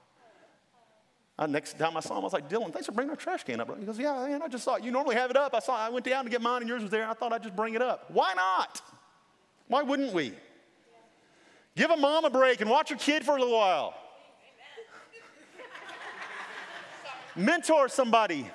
[1.39, 3.43] Uh, next time I saw him, I was like, Dylan, thanks for bringing our trash
[3.43, 3.77] can up.
[3.79, 4.83] He goes, Yeah, man, I just saw it.
[4.83, 5.53] You normally have it up.
[5.53, 7.07] I saw I went down to get mine and yours was there.
[7.07, 8.09] I thought I'd just bring it up.
[8.09, 8.81] Why not?
[9.67, 10.33] Why wouldn't we?
[11.75, 13.93] Give a mom a break and watch your kid for a little while.
[17.35, 18.49] Mentor somebody.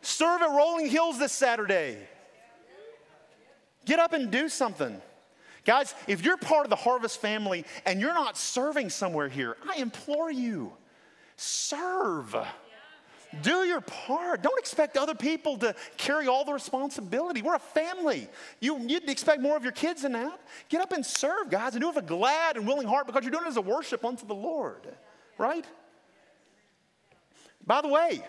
[0.00, 1.98] Serve at Rolling Hills this Saturday.
[3.84, 5.00] Get up and do something.
[5.66, 9.76] Guys, if you're part of the Harvest family and you're not serving somewhere here, I
[9.76, 10.72] implore you
[11.36, 12.34] serve.
[13.42, 14.42] Do your part.
[14.42, 17.42] Don't expect other people to carry all the responsibility.
[17.42, 18.28] We're a family.
[18.60, 20.38] You, would expect more of your kids than that.
[20.68, 23.24] Get up and serve, guys, and do it with a glad and willing heart because
[23.24, 24.86] you're doing it as a worship unto the Lord,
[25.38, 25.64] right?
[27.66, 28.22] By the way,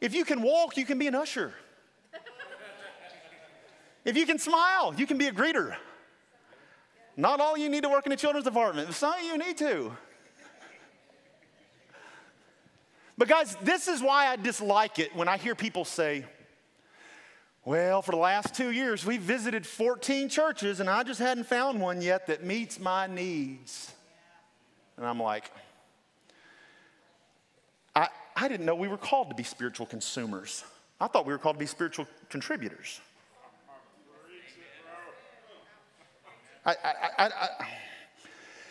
[0.00, 1.54] if you can walk, you can be an usher.
[4.04, 5.76] if you can smile, you can be a greeter.
[7.16, 9.92] Not all you need to work in the children's department, some of you need to.
[13.16, 16.24] But, guys, this is why I dislike it when I hear people say,
[17.64, 21.80] well, for the last two years, we've visited 14 churches and I just hadn't found
[21.80, 23.92] one yet that meets my needs.
[24.96, 25.50] And I'm like,
[27.96, 30.62] I, I didn't know we were called to be spiritual consumers.
[31.00, 33.00] I thought we were called to be spiritual contributors.
[36.66, 36.76] I,
[37.18, 37.66] I, I,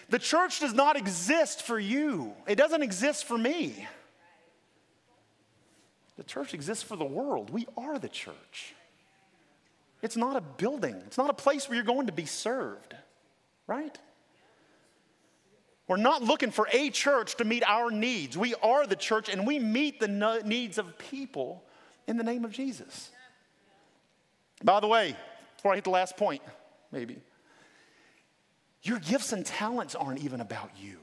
[0.09, 3.87] the church does not exist for you, it doesn't exist for me.
[6.17, 7.49] The church exists for the world.
[7.49, 8.75] We are the church.
[10.01, 12.93] It's not a building, it's not a place where you're going to be served,
[13.67, 13.97] right?
[15.87, 18.37] We're not looking for a church to meet our needs.
[18.37, 21.63] We are the church and we meet the needs of people
[22.07, 23.11] in the name of Jesus.
[24.63, 25.15] By the way,
[25.55, 26.41] before I hit the last point,
[26.91, 27.17] maybe,
[28.81, 30.97] your gifts and talents aren't even about you.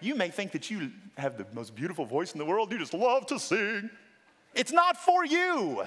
[0.00, 2.94] You may think that you have the most beautiful voice in the world, you just
[2.94, 3.90] love to sing.
[4.54, 5.84] It's not for you.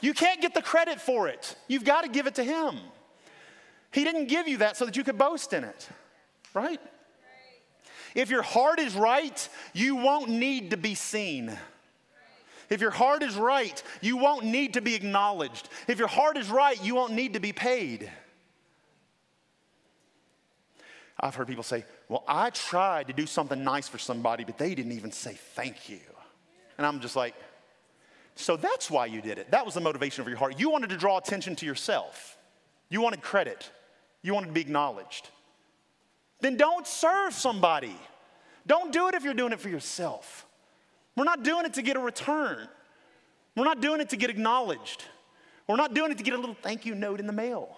[0.00, 1.56] You can't get the credit for it.
[1.68, 2.76] You've got to give it to Him.
[3.92, 5.88] He didn't give you that so that you could boast in it,
[6.52, 6.80] right?
[8.14, 11.56] If your heart is right, you won't need to be seen.
[12.68, 15.68] If your heart is right, you won't need to be acknowledged.
[15.86, 18.10] If your heart is right, you won't need to be paid.
[21.18, 24.74] I've heard people say, Well, I tried to do something nice for somebody, but they
[24.74, 26.00] didn't even say thank you.
[26.78, 27.34] And I'm just like,
[28.34, 29.50] so that's why you did it.
[29.50, 30.60] That was the motivation of your heart.
[30.60, 32.36] You wanted to draw attention to yourself,
[32.88, 33.70] you wanted credit,
[34.22, 35.30] you wanted to be acknowledged.
[36.40, 37.96] Then don't serve somebody.
[38.66, 40.44] Don't do it if you're doing it for yourself.
[41.16, 42.68] We're not doing it to get a return.
[43.56, 45.04] We're not doing it to get acknowledged.
[45.66, 47.76] We're not doing it to get a little thank you note in the mail.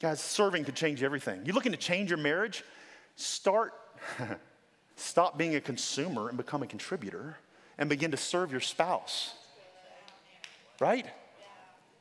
[0.00, 1.46] Guys, serving could change everything.
[1.46, 2.62] You looking to change your marriage?
[3.14, 3.72] Start
[4.96, 7.36] Stop being a consumer and become a contributor
[7.78, 9.34] and begin to serve your spouse.
[10.80, 11.06] Right?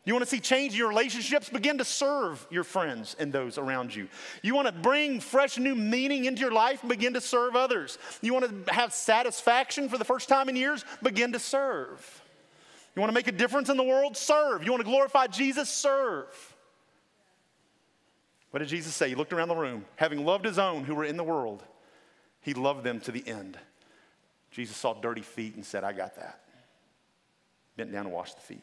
[0.06, 1.50] You want to see change in your relationships?
[1.50, 4.08] Begin to serve your friends and those around you.
[4.44, 6.82] You want to bring fresh new meaning into your life?
[6.88, 7.98] Begin to serve others.
[8.22, 10.86] You want to have satisfaction for the first time in years?
[11.02, 12.22] Begin to serve.
[12.96, 14.16] You want to make a difference in the world?
[14.16, 14.64] Serve.
[14.64, 15.70] You want to glorify Jesus?
[15.70, 16.28] Serve.
[18.52, 19.10] What did Jesus say?
[19.10, 21.64] He looked around the room, having loved his own who were in the world.
[22.46, 23.58] He loved them to the end.
[24.52, 26.42] Jesus saw dirty feet and said, I got that.
[27.76, 28.62] Bent down and washed the feet.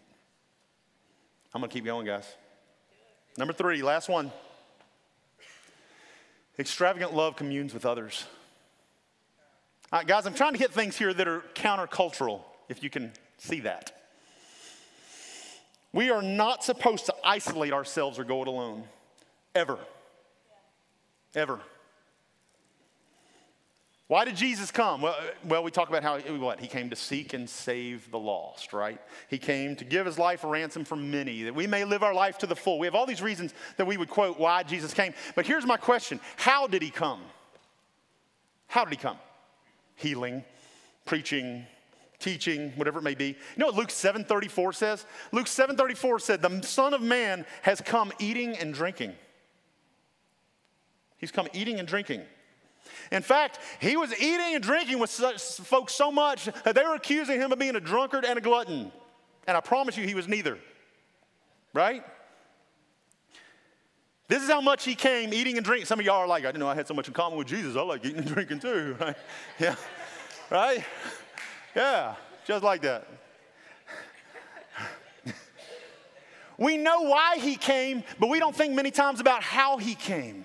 [1.52, 2.24] I'm going to keep going, guys.
[3.36, 4.30] Number three, last one.
[6.60, 8.24] Extravagant love communes with others.
[9.92, 13.12] All right, guys, I'm trying to hit things here that are countercultural, if you can
[13.38, 13.90] see that.
[15.92, 18.84] We are not supposed to isolate ourselves or go it alone,
[19.56, 19.80] ever.
[21.34, 21.58] Ever.
[24.12, 25.00] Why did Jesus come?
[25.00, 28.74] Well, well, we talk about how what he came to seek and save the lost,
[28.74, 29.00] right?
[29.30, 32.12] He came to give his life a ransom for many, that we may live our
[32.12, 32.78] life to the full.
[32.78, 35.14] We have all these reasons that we would quote why Jesus came.
[35.34, 37.22] But here's my question: How did he come?
[38.66, 39.16] How did he come?
[39.94, 40.44] Healing,
[41.06, 41.64] preaching,
[42.18, 43.28] teaching, whatever it may be.
[43.28, 45.06] You know what Luke 7:34 says?
[45.32, 49.14] Luke 7:34 said, "The Son of Man has come eating and drinking."
[51.16, 52.26] He's come eating and drinking.
[53.10, 57.40] In fact, he was eating and drinking with folks so much that they were accusing
[57.40, 58.90] him of being a drunkard and a glutton.
[59.46, 60.58] And I promise you, he was neither.
[61.74, 62.04] Right?
[64.28, 65.86] This is how much he came eating and drinking.
[65.86, 67.48] Some of y'all are like, I didn't know I had so much in common with
[67.48, 67.76] Jesus.
[67.76, 68.96] I like eating and drinking too.
[69.00, 69.16] Right?
[69.58, 69.74] Yeah.
[70.50, 70.84] Right?
[71.76, 72.14] Yeah.
[72.46, 73.06] Just like that.
[76.58, 80.44] we know why he came, but we don't think many times about how he came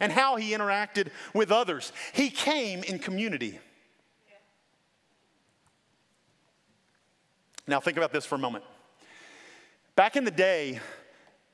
[0.00, 1.92] and how he interacted with others.
[2.12, 3.58] He came in community.
[7.66, 8.64] Now, think about this for a moment.
[9.96, 10.80] Back in the day,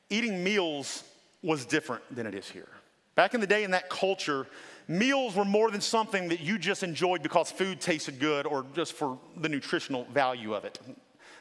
[0.08, 1.04] eating meals
[1.42, 2.68] was different than it is here.
[3.14, 4.46] Back in the day, in that culture,
[4.88, 8.94] meals were more than something that you just enjoyed because food tasted good or just
[8.94, 10.78] for the nutritional value of it.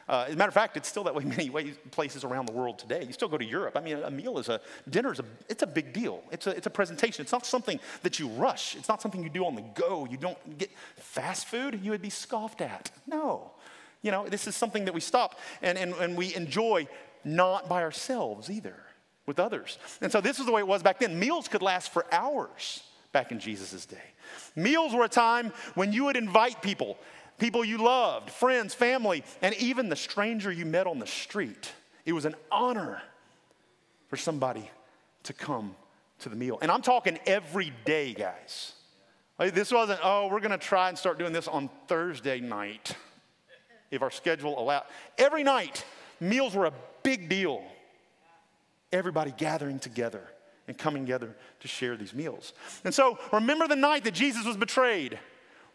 [0.08, 2.52] Uh, as a matter of fact, it's still that way many ways, places around the
[2.52, 3.04] world today.
[3.04, 3.76] You still go to Europe.
[3.76, 6.22] I mean, a meal is a dinner is a it's a big deal.
[6.30, 7.22] It's a it's a presentation.
[7.22, 8.76] It's not something that you rush.
[8.76, 10.06] It's not something you do on the go.
[10.10, 11.80] You don't get fast food.
[11.82, 12.90] You would be scoffed at.
[13.06, 13.52] No,
[14.02, 16.88] you know this is something that we stop and and, and we enjoy
[17.24, 18.76] not by ourselves either
[19.26, 19.78] with others.
[20.00, 21.18] And so this is the way it was back then.
[21.18, 22.82] Meals could last for hours
[23.12, 23.96] back in Jesus' day.
[24.56, 26.98] Meals were a time when you would invite people
[27.40, 31.72] people you loved, friends, family, and even the stranger you met on the street.
[32.04, 33.02] It was an honor
[34.08, 34.70] for somebody
[35.24, 35.74] to come
[36.20, 36.58] to the meal.
[36.62, 38.74] And I'm talking every day, guys.
[39.38, 42.94] Like, this wasn't, oh, we're going to try and start doing this on Thursday night
[43.90, 44.84] if our schedule allowed.
[45.18, 45.84] Every night,
[46.20, 46.72] meals were a
[47.02, 47.62] big deal.
[48.92, 50.22] Everybody gathering together
[50.68, 52.52] and coming together to share these meals.
[52.84, 55.18] And so, remember the night that Jesus was betrayed.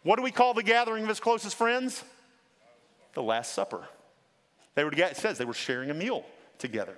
[0.06, 2.04] What do we call the gathering of his closest friends?
[3.14, 3.88] The Last Supper.
[4.76, 6.24] They were, it says they were sharing a meal
[6.58, 6.94] together.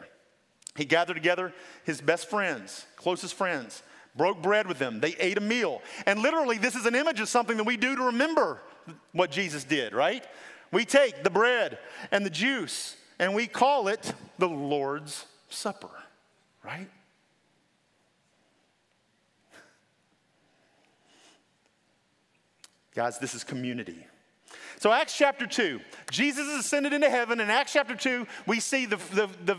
[0.76, 1.54] He gathered together
[1.84, 3.82] his best friends, closest friends,
[4.14, 5.00] broke bread with them.
[5.00, 5.80] They ate a meal.
[6.04, 8.61] And literally, this is an image of something that we do to remember
[9.12, 10.22] what Jesus did, right?
[10.70, 11.78] We take the bread
[12.11, 15.88] and the juice and we call it the Lord's Supper,
[16.62, 16.90] right?
[22.95, 24.07] Guys, this is community.
[24.78, 25.80] So, Acts chapter 2,
[26.11, 27.41] Jesus ascended into heaven.
[27.41, 29.57] In Acts chapter 2, we see the, the, the,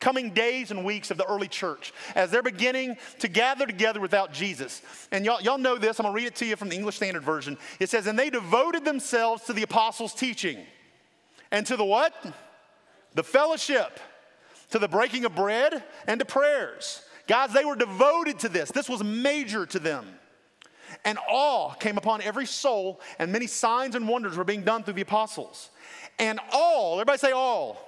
[0.00, 4.32] coming days and weeks of the early church as they're beginning to gather together without
[4.32, 4.82] Jesus.
[5.12, 6.00] And y'all, y'all know this.
[6.00, 7.56] I'm going to read it to you from the English Standard Version.
[7.78, 10.58] It says, And they devoted themselves to the apostles' teaching
[11.52, 12.12] and to the what?
[13.14, 14.00] The fellowship,
[14.70, 17.02] to the breaking of bread, and to prayers.
[17.28, 18.70] Guys, they were devoted to this.
[18.70, 20.06] This was major to them.
[21.04, 24.94] And awe came upon every soul, and many signs and wonders were being done through
[24.94, 25.70] the apostles.
[26.18, 27.78] And all, everybody say all,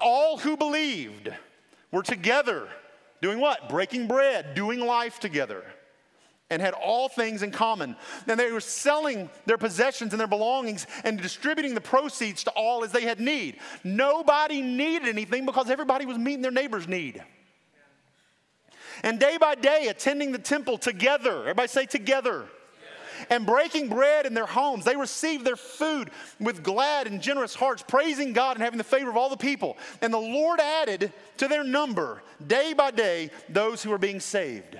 [0.00, 1.32] all who believed
[1.90, 2.68] were together
[3.20, 3.68] doing what?
[3.68, 5.64] Breaking bread, doing life together,
[6.48, 7.96] and had all things in common.
[8.26, 12.82] And they were selling their possessions and their belongings and distributing the proceeds to all
[12.82, 13.58] as they had need.
[13.84, 17.22] Nobody needed anything because everybody was meeting their neighbor's need.
[19.02, 21.40] And day by day, attending the temple together.
[21.40, 22.46] Everybody say together.
[23.28, 27.84] And breaking bread in their homes, they received their food with glad and generous hearts,
[27.86, 29.76] praising God and having the favor of all the people.
[30.00, 34.78] And the Lord added to their number, day by day, those who were being saved.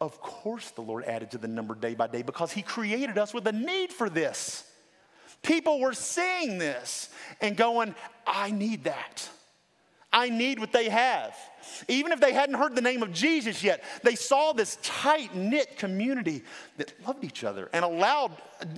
[0.00, 3.34] Of course, the Lord added to the number day by day because He created us
[3.34, 4.68] with a need for this.
[5.42, 7.08] People were seeing this
[7.40, 7.94] and going,
[8.26, 9.28] I need that.
[10.12, 11.36] I need what they have.
[11.88, 15.76] Even if they hadn't heard the name of Jesus yet, they saw this tight knit
[15.76, 16.42] community
[16.76, 18.32] that loved each other and allowed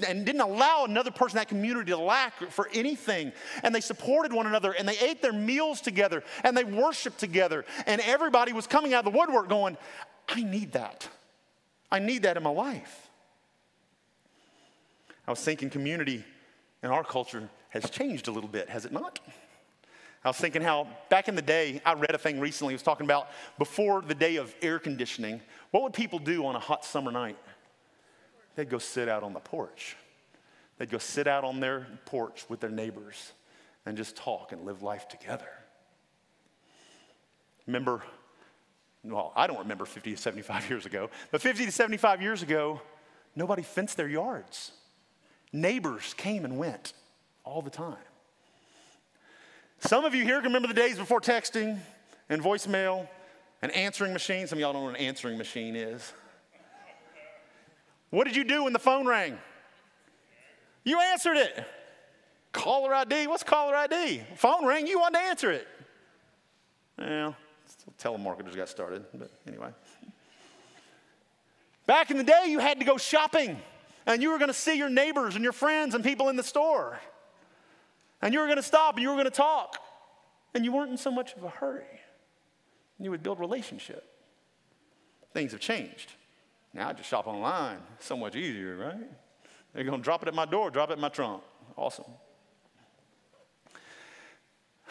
[0.07, 3.33] and didn't allow another person in that community to lack for anything.
[3.63, 7.65] And they supported one another and they ate their meals together and they worshiped together.
[7.87, 9.77] And everybody was coming out of the woodwork going,
[10.29, 11.09] I need that.
[11.91, 13.09] I need that in my life.
[15.27, 16.25] I was thinking community
[16.83, 19.21] in our culture has changed a little bit, has it not?
[20.25, 22.83] I was thinking how back in the day, I read a thing recently, it was
[22.83, 26.85] talking about before the day of air conditioning, what would people do on a hot
[26.85, 27.37] summer night?
[28.55, 29.97] They'd go sit out on the porch.
[30.79, 33.33] They'd go sit out on their porch with their neighbors
[33.85, 35.49] and just talk and live life together.
[37.67, 38.03] Remember,
[39.03, 42.81] well, I don't remember 50 to 75 years ago, but 50 to 75 years ago,
[43.37, 44.73] Nobody fenced their yards.
[45.53, 46.93] Neighbors came and went
[47.45, 47.97] all the time.
[49.81, 51.79] Some of you here can remember the days before texting
[52.29, 53.07] and voicemail
[53.63, 54.51] and answering machines.
[54.51, 56.13] Some of y'all don't know what an answering machine is.
[58.11, 59.39] What did you do when the phone rang?
[60.85, 61.65] You answered it.
[62.53, 63.27] Caller ID.
[63.27, 64.23] What's caller ID?
[64.37, 64.87] Phone rang.
[64.87, 65.67] You wanted to answer it.
[66.99, 67.35] Well,
[67.99, 69.71] telemarketers got started, but anyway.
[71.87, 73.59] Back in the day, you had to go shopping,
[74.07, 76.43] and you were going to see your neighbors and your friends and people in the
[76.43, 76.99] store.
[78.25, 79.77] And you were going to stop and you were going to talk.
[80.55, 81.85] And you weren't in so much of a hurry.
[82.99, 84.03] And You would build relationship.
[85.35, 86.13] Things have changed.
[86.73, 87.79] Now I just shop online.
[88.01, 89.11] So much easier, right?
[89.75, 91.43] They're going to drop it at my door, drop it in my trunk.
[91.77, 92.07] Awesome.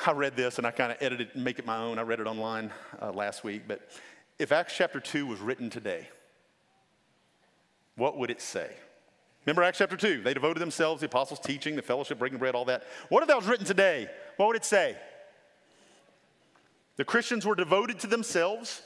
[0.06, 1.98] I read this and I kind of edited it and make it my own.
[1.98, 2.72] I read it online
[3.02, 3.64] uh, last week.
[3.68, 3.90] But
[4.38, 6.08] if Acts chapter 2 was written today,
[7.96, 8.70] what would it say?
[9.46, 10.22] Remember Acts chapter 2?
[10.22, 12.84] They devoted themselves, the apostles' teaching, the fellowship, breaking bread, all that.
[13.10, 14.10] What if that was written today?
[14.38, 14.96] What would it say?
[16.96, 18.82] The Christians were devoted to themselves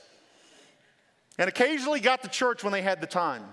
[1.38, 3.44] and occasionally got to church when they had the time.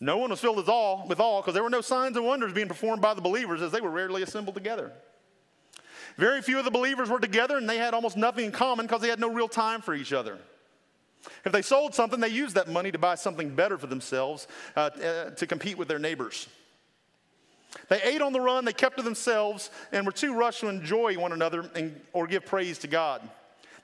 [0.00, 2.52] No one was filled with awe with awe because there were no signs and wonders
[2.52, 4.92] being performed by the believers as they were rarely assembled together.
[6.16, 9.00] Very few of the believers were together and they had almost nothing in common because
[9.00, 10.38] they had no real time for each other.
[11.44, 14.46] If they sold something, they used that money to buy something better for themselves
[14.76, 16.48] uh, uh, to compete with their neighbors.
[17.88, 21.18] They ate on the run, they kept to themselves, and were too rushed to enjoy
[21.18, 23.22] one another and, or give praise to God.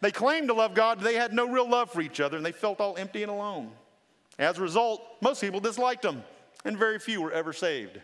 [0.01, 2.45] They claimed to love God, but they had no real love for each other, and
[2.45, 3.71] they felt all empty and alone.
[4.39, 6.25] As a result, most people disliked them,
[6.65, 8.01] and very few were ever saved.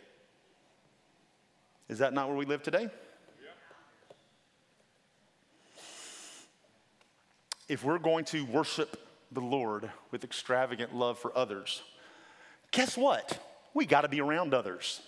[1.89, 2.89] Is that not where we live today?
[7.68, 8.97] If we're going to worship
[9.33, 11.83] the Lord with extravagant love for others,
[12.70, 13.39] guess what?
[13.74, 15.01] We got to be around others.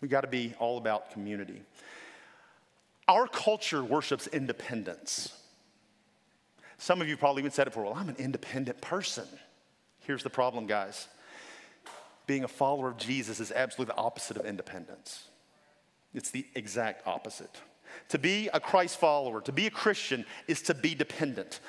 [0.00, 1.62] We got to be all about community.
[3.08, 5.32] Our culture worships independence.
[6.76, 9.26] Some of you probably even said it before, well, I'm an independent person.
[10.00, 11.08] Here's the problem, guys.
[12.26, 15.24] Being a follower of Jesus is absolutely the opposite of independence.
[16.14, 17.50] It's the exact opposite.
[18.10, 21.60] To be a Christ follower, to be a Christian, is to be dependent.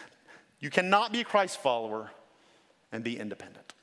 [0.59, 2.11] You cannot be a Christ follower
[2.91, 3.73] and be independent.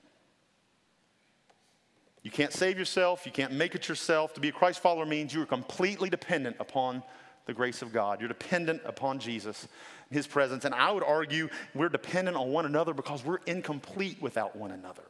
[2.22, 3.24] You can't save yourself.
[3.24, 4.34] You can't make it yourself.
[4.34, 7.02] To be a Christ follower means you are completely dependent upon
[7.46, 8.20] the grace of God.
[8.20, 9.68] You're dependent upon Jesus,
[10.10, 10.64] His presence.
[10.64, 15.04] And I would argue we're dependent on one another because we're incomplete without one another.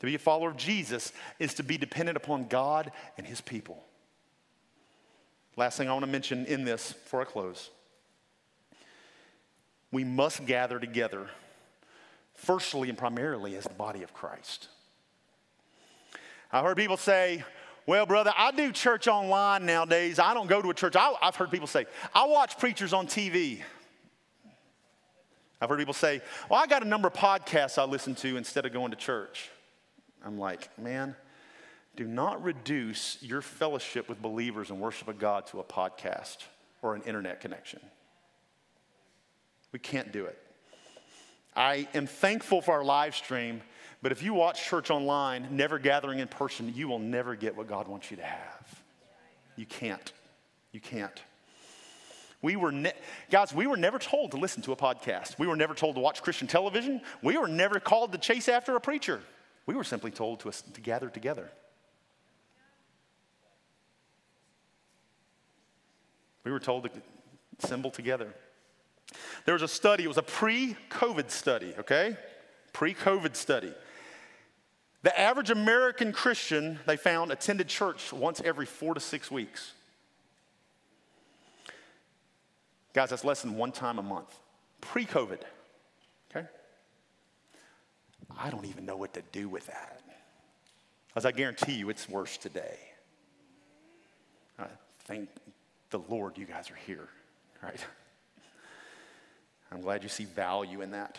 [0.00, 3.82] To be a follower of Jesus is to be dependent upon God and His people.
[5.56, 7.70] Last thing I want to mention in this before I close
[9.96, 11.26] we must gather together,
[12.34, 14.68] firstly and primarily as the body of Christ.
[16.52, 17.42] I heard people say,
[17.86, 20.18] well, brother, I do church online nowadays.
[20.18, 20.96] I don't go to a church.
[20.96, 23.62] I, have heard people say, I watch preachers on TV.
[25.62, 26.20] I've heard people say,
[26.50, 29.48] well, I got a number of podcasts I listen to instead of going to church.
[30.22, 31.16] I'm like, man,
[31.96, 36.36] do not reduce your fellowship with believers and worship of God to a podcast
[36.82, 37.80] or an internet connection.
[39.72, 40.38] We can't do it.
[41.54, 43.62] I am thankful for our live stream
[44.02, 47.66] but if you watch church online, never gathering in person, you will never get what
[47.66, 48.82] God wants you to have.
[49.56, 50.12] You can't.
[50.70, 51.22] You can't.
[52.42, 52.92] We were, ne-
[53.30, 55.38] guys, we were never told to listen to a podcast.
[55.38, 57.00] We were never told to watch Christian television.
[57.22, 59.20] We were never called to chase after a preacher.
[59.64, 61.50] We were simply told to, to gather together.
[66.44, 66.90] We were told to
[67.60, 68.32] assemble together.
[69.44, 72.16] There was a study, it was a pre COVID study, okay?
[72.72, 73.72] Pre COVID study.
[75.02, 79.72] The average American Christian, they found, attended church once every four to six weeks.
[82.92, 84.34] Guys, that's less than one time a month,
[84.80, 85.40] pre COVID.
[86.34, 86.46] Okay?
[88.36, 90.00] I don't even know what to do with that.
[91.14, 92.76] As I guarantee you, it's worse today.
[94.58, 94.66] I
[95.04, 95.28] thank
[95.90, 97.08] the Lord you guys are here,
[97.62, 97.78] right?
[99.70, 101.18] I'm glad you see value in that.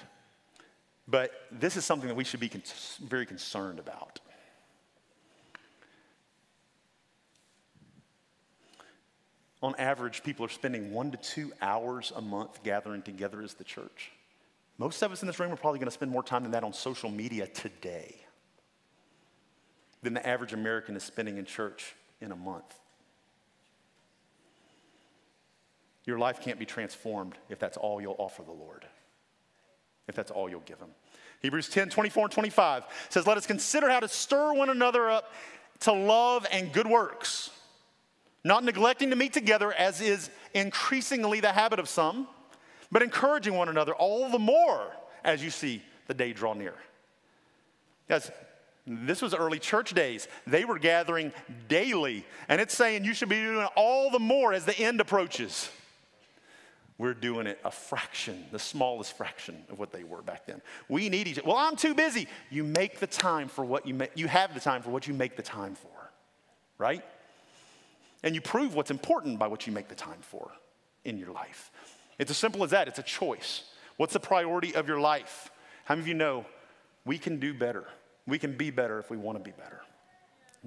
[1.07, 2.63] But this is something that we should be con-
[3.01, 4.19] very concerned about.
[9.63, 13.63] On average, people are spending one to two hours a month gathering together as the
[13.63, 14.11] church.
[14.77, 16.63] Most of us in this room are probably going to spend more time than that
[16.63, 18.15] on social media today
[20.03, 22.79] than the average American is spending in church in a month.
[26.07, 28.85] Your life can't be transformed if that's all you'll offer the Lord.
[30.07, 30.87] if that's all you'll give him.
[31.41, 35.33] Hebrews 10 24 and 25 says, Let us consider how to stir one another up
[35.81, 37.51] to love and good works,
[38.45, 42.27] not neglecting to meet together as is increasingly the habit of some,
[42.89, 44.87] but encouraging one another all the more
[45.25, 46.75] as you see the day draw near.
[48.07, 48.31] Guys,
[48.87, 50.29] this was early church days.
[50.47, 51.33] They were gathering
[51.67, 55.69] daily, and it's saying you should be doing all the more as the end approaches.
[56.97, 60.61] We're doing it a fraction, the smallest fraction of what they were back then.
[60.89, 61.47] We need each other.
[61.47, 62.27] Well, I'm too busy.
[62.49, 65.13] You make the time for what you make, you have the time for what you
[65.13, 66.11] make the time for,
[66.79, 67.03] right?
[68.23, 70.51] And you prove what's important by what you make the time for
[71.05, 71.71] in your life.
[72.17, 72.87] It's as simple as that.
[72.87, 73.63] It's a choice.
[73.97, 75.51] What's the priority of your life?
[75.85, 76.45] How many of you know
[77.05, 77.85] we can do better?
[78.25, 79.81] We can be better if we want to be better.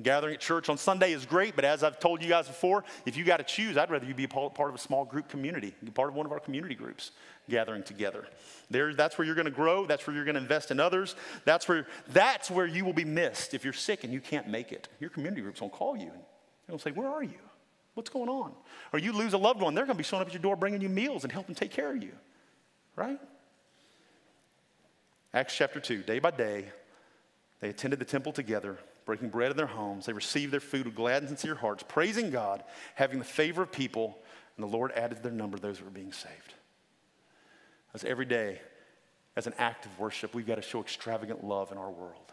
[0.03, 3.17] Gathering at church on Sunday is great, but as I've told you guys before, if
[3.17, 5.91] you got to choose, I'd rather you be part of a small group community, be
[5.91, 7.11] part of one of our community groups
[7.49, 8.27] gathering together.
[8.71, 9.87] There, that's where you're going to grow.
[9.87, 11.17] That's where you're going to invest in others.
[11.45, 14.71] That's where, that's where you will be missed if you're sick and you can't make
[14.71, 14.89] it.
[15.01, 16.23] Your community groups will call you and
[16.69, 17.39] they'll say, Where are you?
[17.95, 18.53] What's going on?
[18.93, 20.55] Or you lose a loved one, they're going to be showing up at your door
[20.55, 22.13] bringing you meals and helping take care of you,
[22.95, 23.21] right?
[25.35, 26.67] Acts chapter 2, day by day,
[27.61, 28.79] they attended the temple together
[29.11, 30.07] breaking bread in their homes.
[30.07, 32.63] They received their food with glad and sincere hearts, praising God,
[32.95, 34.17] having the favor of people,
[34.57, 36.55] and the Lord added to their number those who were being saved.
[37.93, 38.61] As every day,
[39.35, 42.31] as an act of worship, we've got to show extravagant love in our world.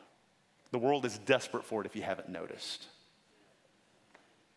[0.70, 2.86] The world is desperate for it if you haven't noticed.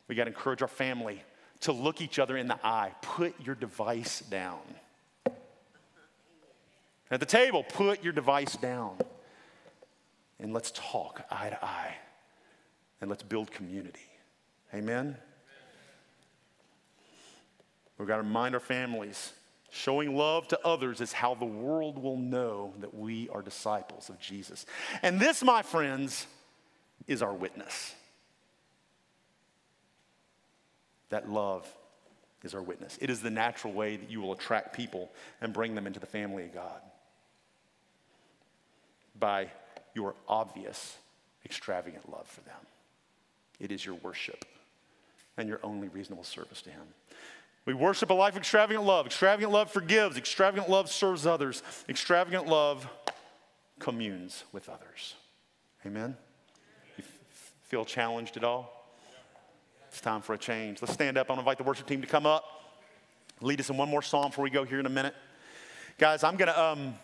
[0.06, 1.24] We got to encourage our family
[1.60, 2.92] to look each other in the eye.
[3.00, 4.60] Put your device down.
[7.10, 8.98] At the table, put your device down
[10.38, 11.96] and let's talk eye to eye
[13.00, 14.00] and let's build community.
[14.74, 15.16] Amen?
[17.98, 19.32] We've got to remind our families
[19.70, 24.18] showing love to others is how the world will know that we are disciples of
[24.18, 24.66] Jesus.
[25.02, 26.26] And this, my friends,
[27.06, 27.94] is our witness.
[31.10, 31.72] That love
[32.42, 32.98] is our witness.
[33.00, 36.06] It is the natural way that you will attract people and bring them into the
[36.06, 36.80] family of God.
[39.18, 39.50] By
[39.94, 40.96] your obvious,
[41.44, 42.56] extravagant love for them.
[43.60, 44.44] It is your worship
[45.36, 46.82] and your only reasonable service to Him.
[47.66, 49.06] We worship a life of extravagant love.
[49.06, 50.16] Extravagant love forgives.
[50.16, 51.62] Extravagant love serves others.
[51.88, 52.88] Extravagant love
[53.78, 55.14] communes with others.
[55.84, 56.16] Amen?
[56.96, 58.76] You f- feel challenged at all?
[59.88, 60.80] It's time for a change.
[60.80, 61.26] Let's stand up.
[61.26, 62.44] I'm going to invite the worship team to come up,
[63.40, 65.14] lead us in one more song before we go here in a minute.
[65.98, 66.60] Guys, I'm going to.
[66.60, 66.94] Um,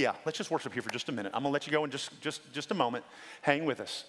[0.00, 1.30] Yeah, let's just worship here for just a minute.
[1.34, 3.04] I'm going to let you go in just, just, just a moment.
[3.42, 4.06] Hang with us.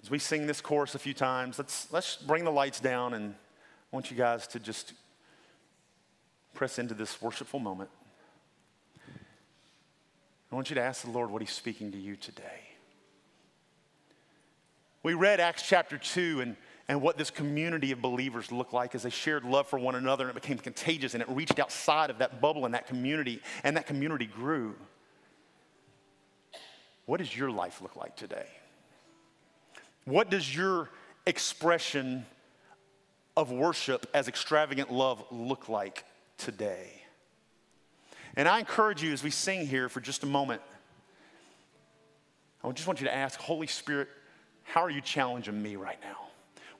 [0.00, 3.34] As we sing this chorus a few times, let's, let's bring the lights down and
[3.34, 4.92] I want you guys to just
[6.54, 7.90] press into this worshipful moment.
[10.52, 12.62] I want you to ask the Lord what He's speaking to you today.
[15.02, 16.56] We read Acts chapter 2, and
[16.88, 20.28] and what this community of believers looked like as they shared love for one another
[20.28, 23.76] and it became contagious and it reached outside of that bubble and that community and
[23.76, 24.74] that community grew.
[27.06, 28.46] What does your life look like today?
[30.04, 30.90] What does your
[31.26, 32.24] expression
[33.36, 36.04] of worship as extravagant love look like
[36.38, 37.02] today?
[38.36, 40.62] And I encourage you as we sing here for just a moment,
[42.62, 44.08] I just want you to ask, Holy Spirit,
[44.62, 46.25] how are you challenging me right now?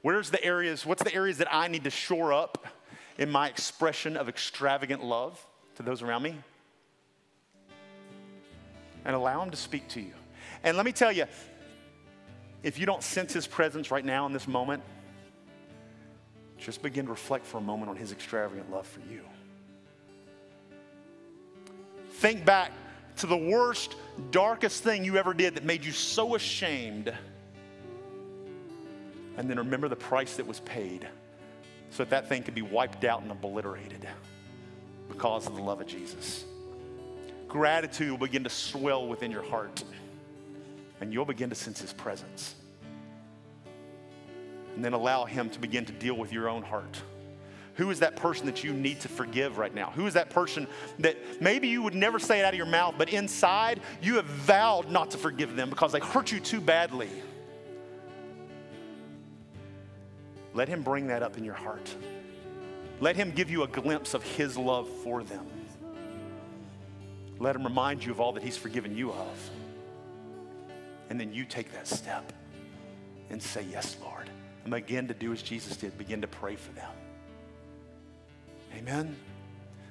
[0.02, 2.66] Where's the areas, what's the areas that I need to shore up
[3.18, 5.44] in my expression of extravagant love
[5.76, 6.36] to those around me?
[9.04, 10.12] And allow Him to speak to you.
[10.62, 11.26] And let me tell you,
[12.62, 14.82] if you don't sense His presence right now in this moment,
[16.58, 19.22] just begin to reflect for a moment on His extravagant love for you.
[22.12, 22.72] Think back
[23.18, 23.96] to the worst,
[24.30, 27.12] darkest thing you ever did that made you so ashamed
[29.36, 31.06] and then remember the price that was paid
[31.90, 34.06] so that that thing could be wiped out and obliterated
[35.08, 36.44] because of the love of Jesus.
[37.48, 39.82] Gratitude will begin to swell within your heart,
[41.00, 42.54] and you'll begin to sense His presence.
[44.74, 47.00] And then allow Him to begin to deal with your own heart.
[47.74, 49.90] Who is that person that you need to forgive right now?
[49.90, 50.66] Who is that person
[50.98, 54.24] that maybe you would never say it out of your mouth, but inside you have
[54.24, 57.10] vowed not to forgive them because they hurt you too badly?
[60.56, 61.94] Let Him bring that up in your heart.
[62.98, 65.46] Let Him give you a glimpse of His love for them.
[67.38, 69.50] Let him remind you of all that he's forgiven you of.
[71.10, 72.32] And then you take that step
[73.30, 74.30] and say, Yes, Lord.
[74.64, 76.90] And begin to do as Jesus did, begin to pray for them.
[78.76, 79.16] Amen.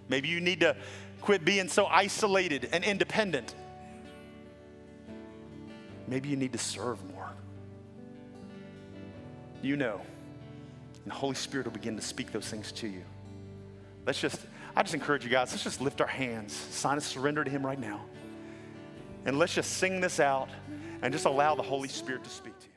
[0.10, 0.76] Maybe you need to
[1.22, 3.56] quit being so isolated and independent.
[6.08, 7.30] Maybe you need to serve more.
[9.62, 10.02] You know.
[11.06, 13.04] And the Holy Spirit will begin to speak those things to you.
[14.08, 14.42] Let's just,
[14.76, 17.64] I just encourage you guys, let's just lift our hands, sign a surrender to Him
[17.64, 18.02] right now.
[19.26, 20.50] And let's just sing this out
[21.04, 22.72] and just allow the Holy Spirit to speak to you.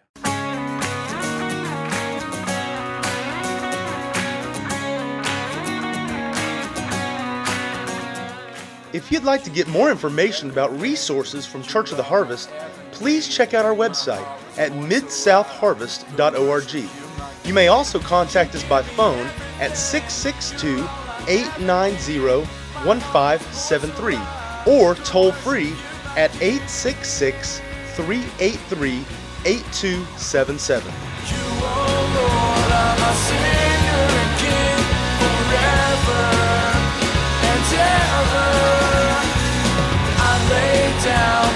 [8.92, 12.50] If you'd like to get more information about resources from Church of the Harvest,
[12.90, 14.26] please check out our website
[14.58, 17.07] at midsouthharvest.org.
[17.48, 19.26] You may also contact us by phone
[19.58, 20.86] at 662
[21.26, 22.44] 890
[22.84, 24.18] 1573
[24.70, 25.72] or toll free
[26.14, 27.62] at 866
[27.94, 29.02] 383
[29.46, 30.92] 8277.
[41.04, 41.47] down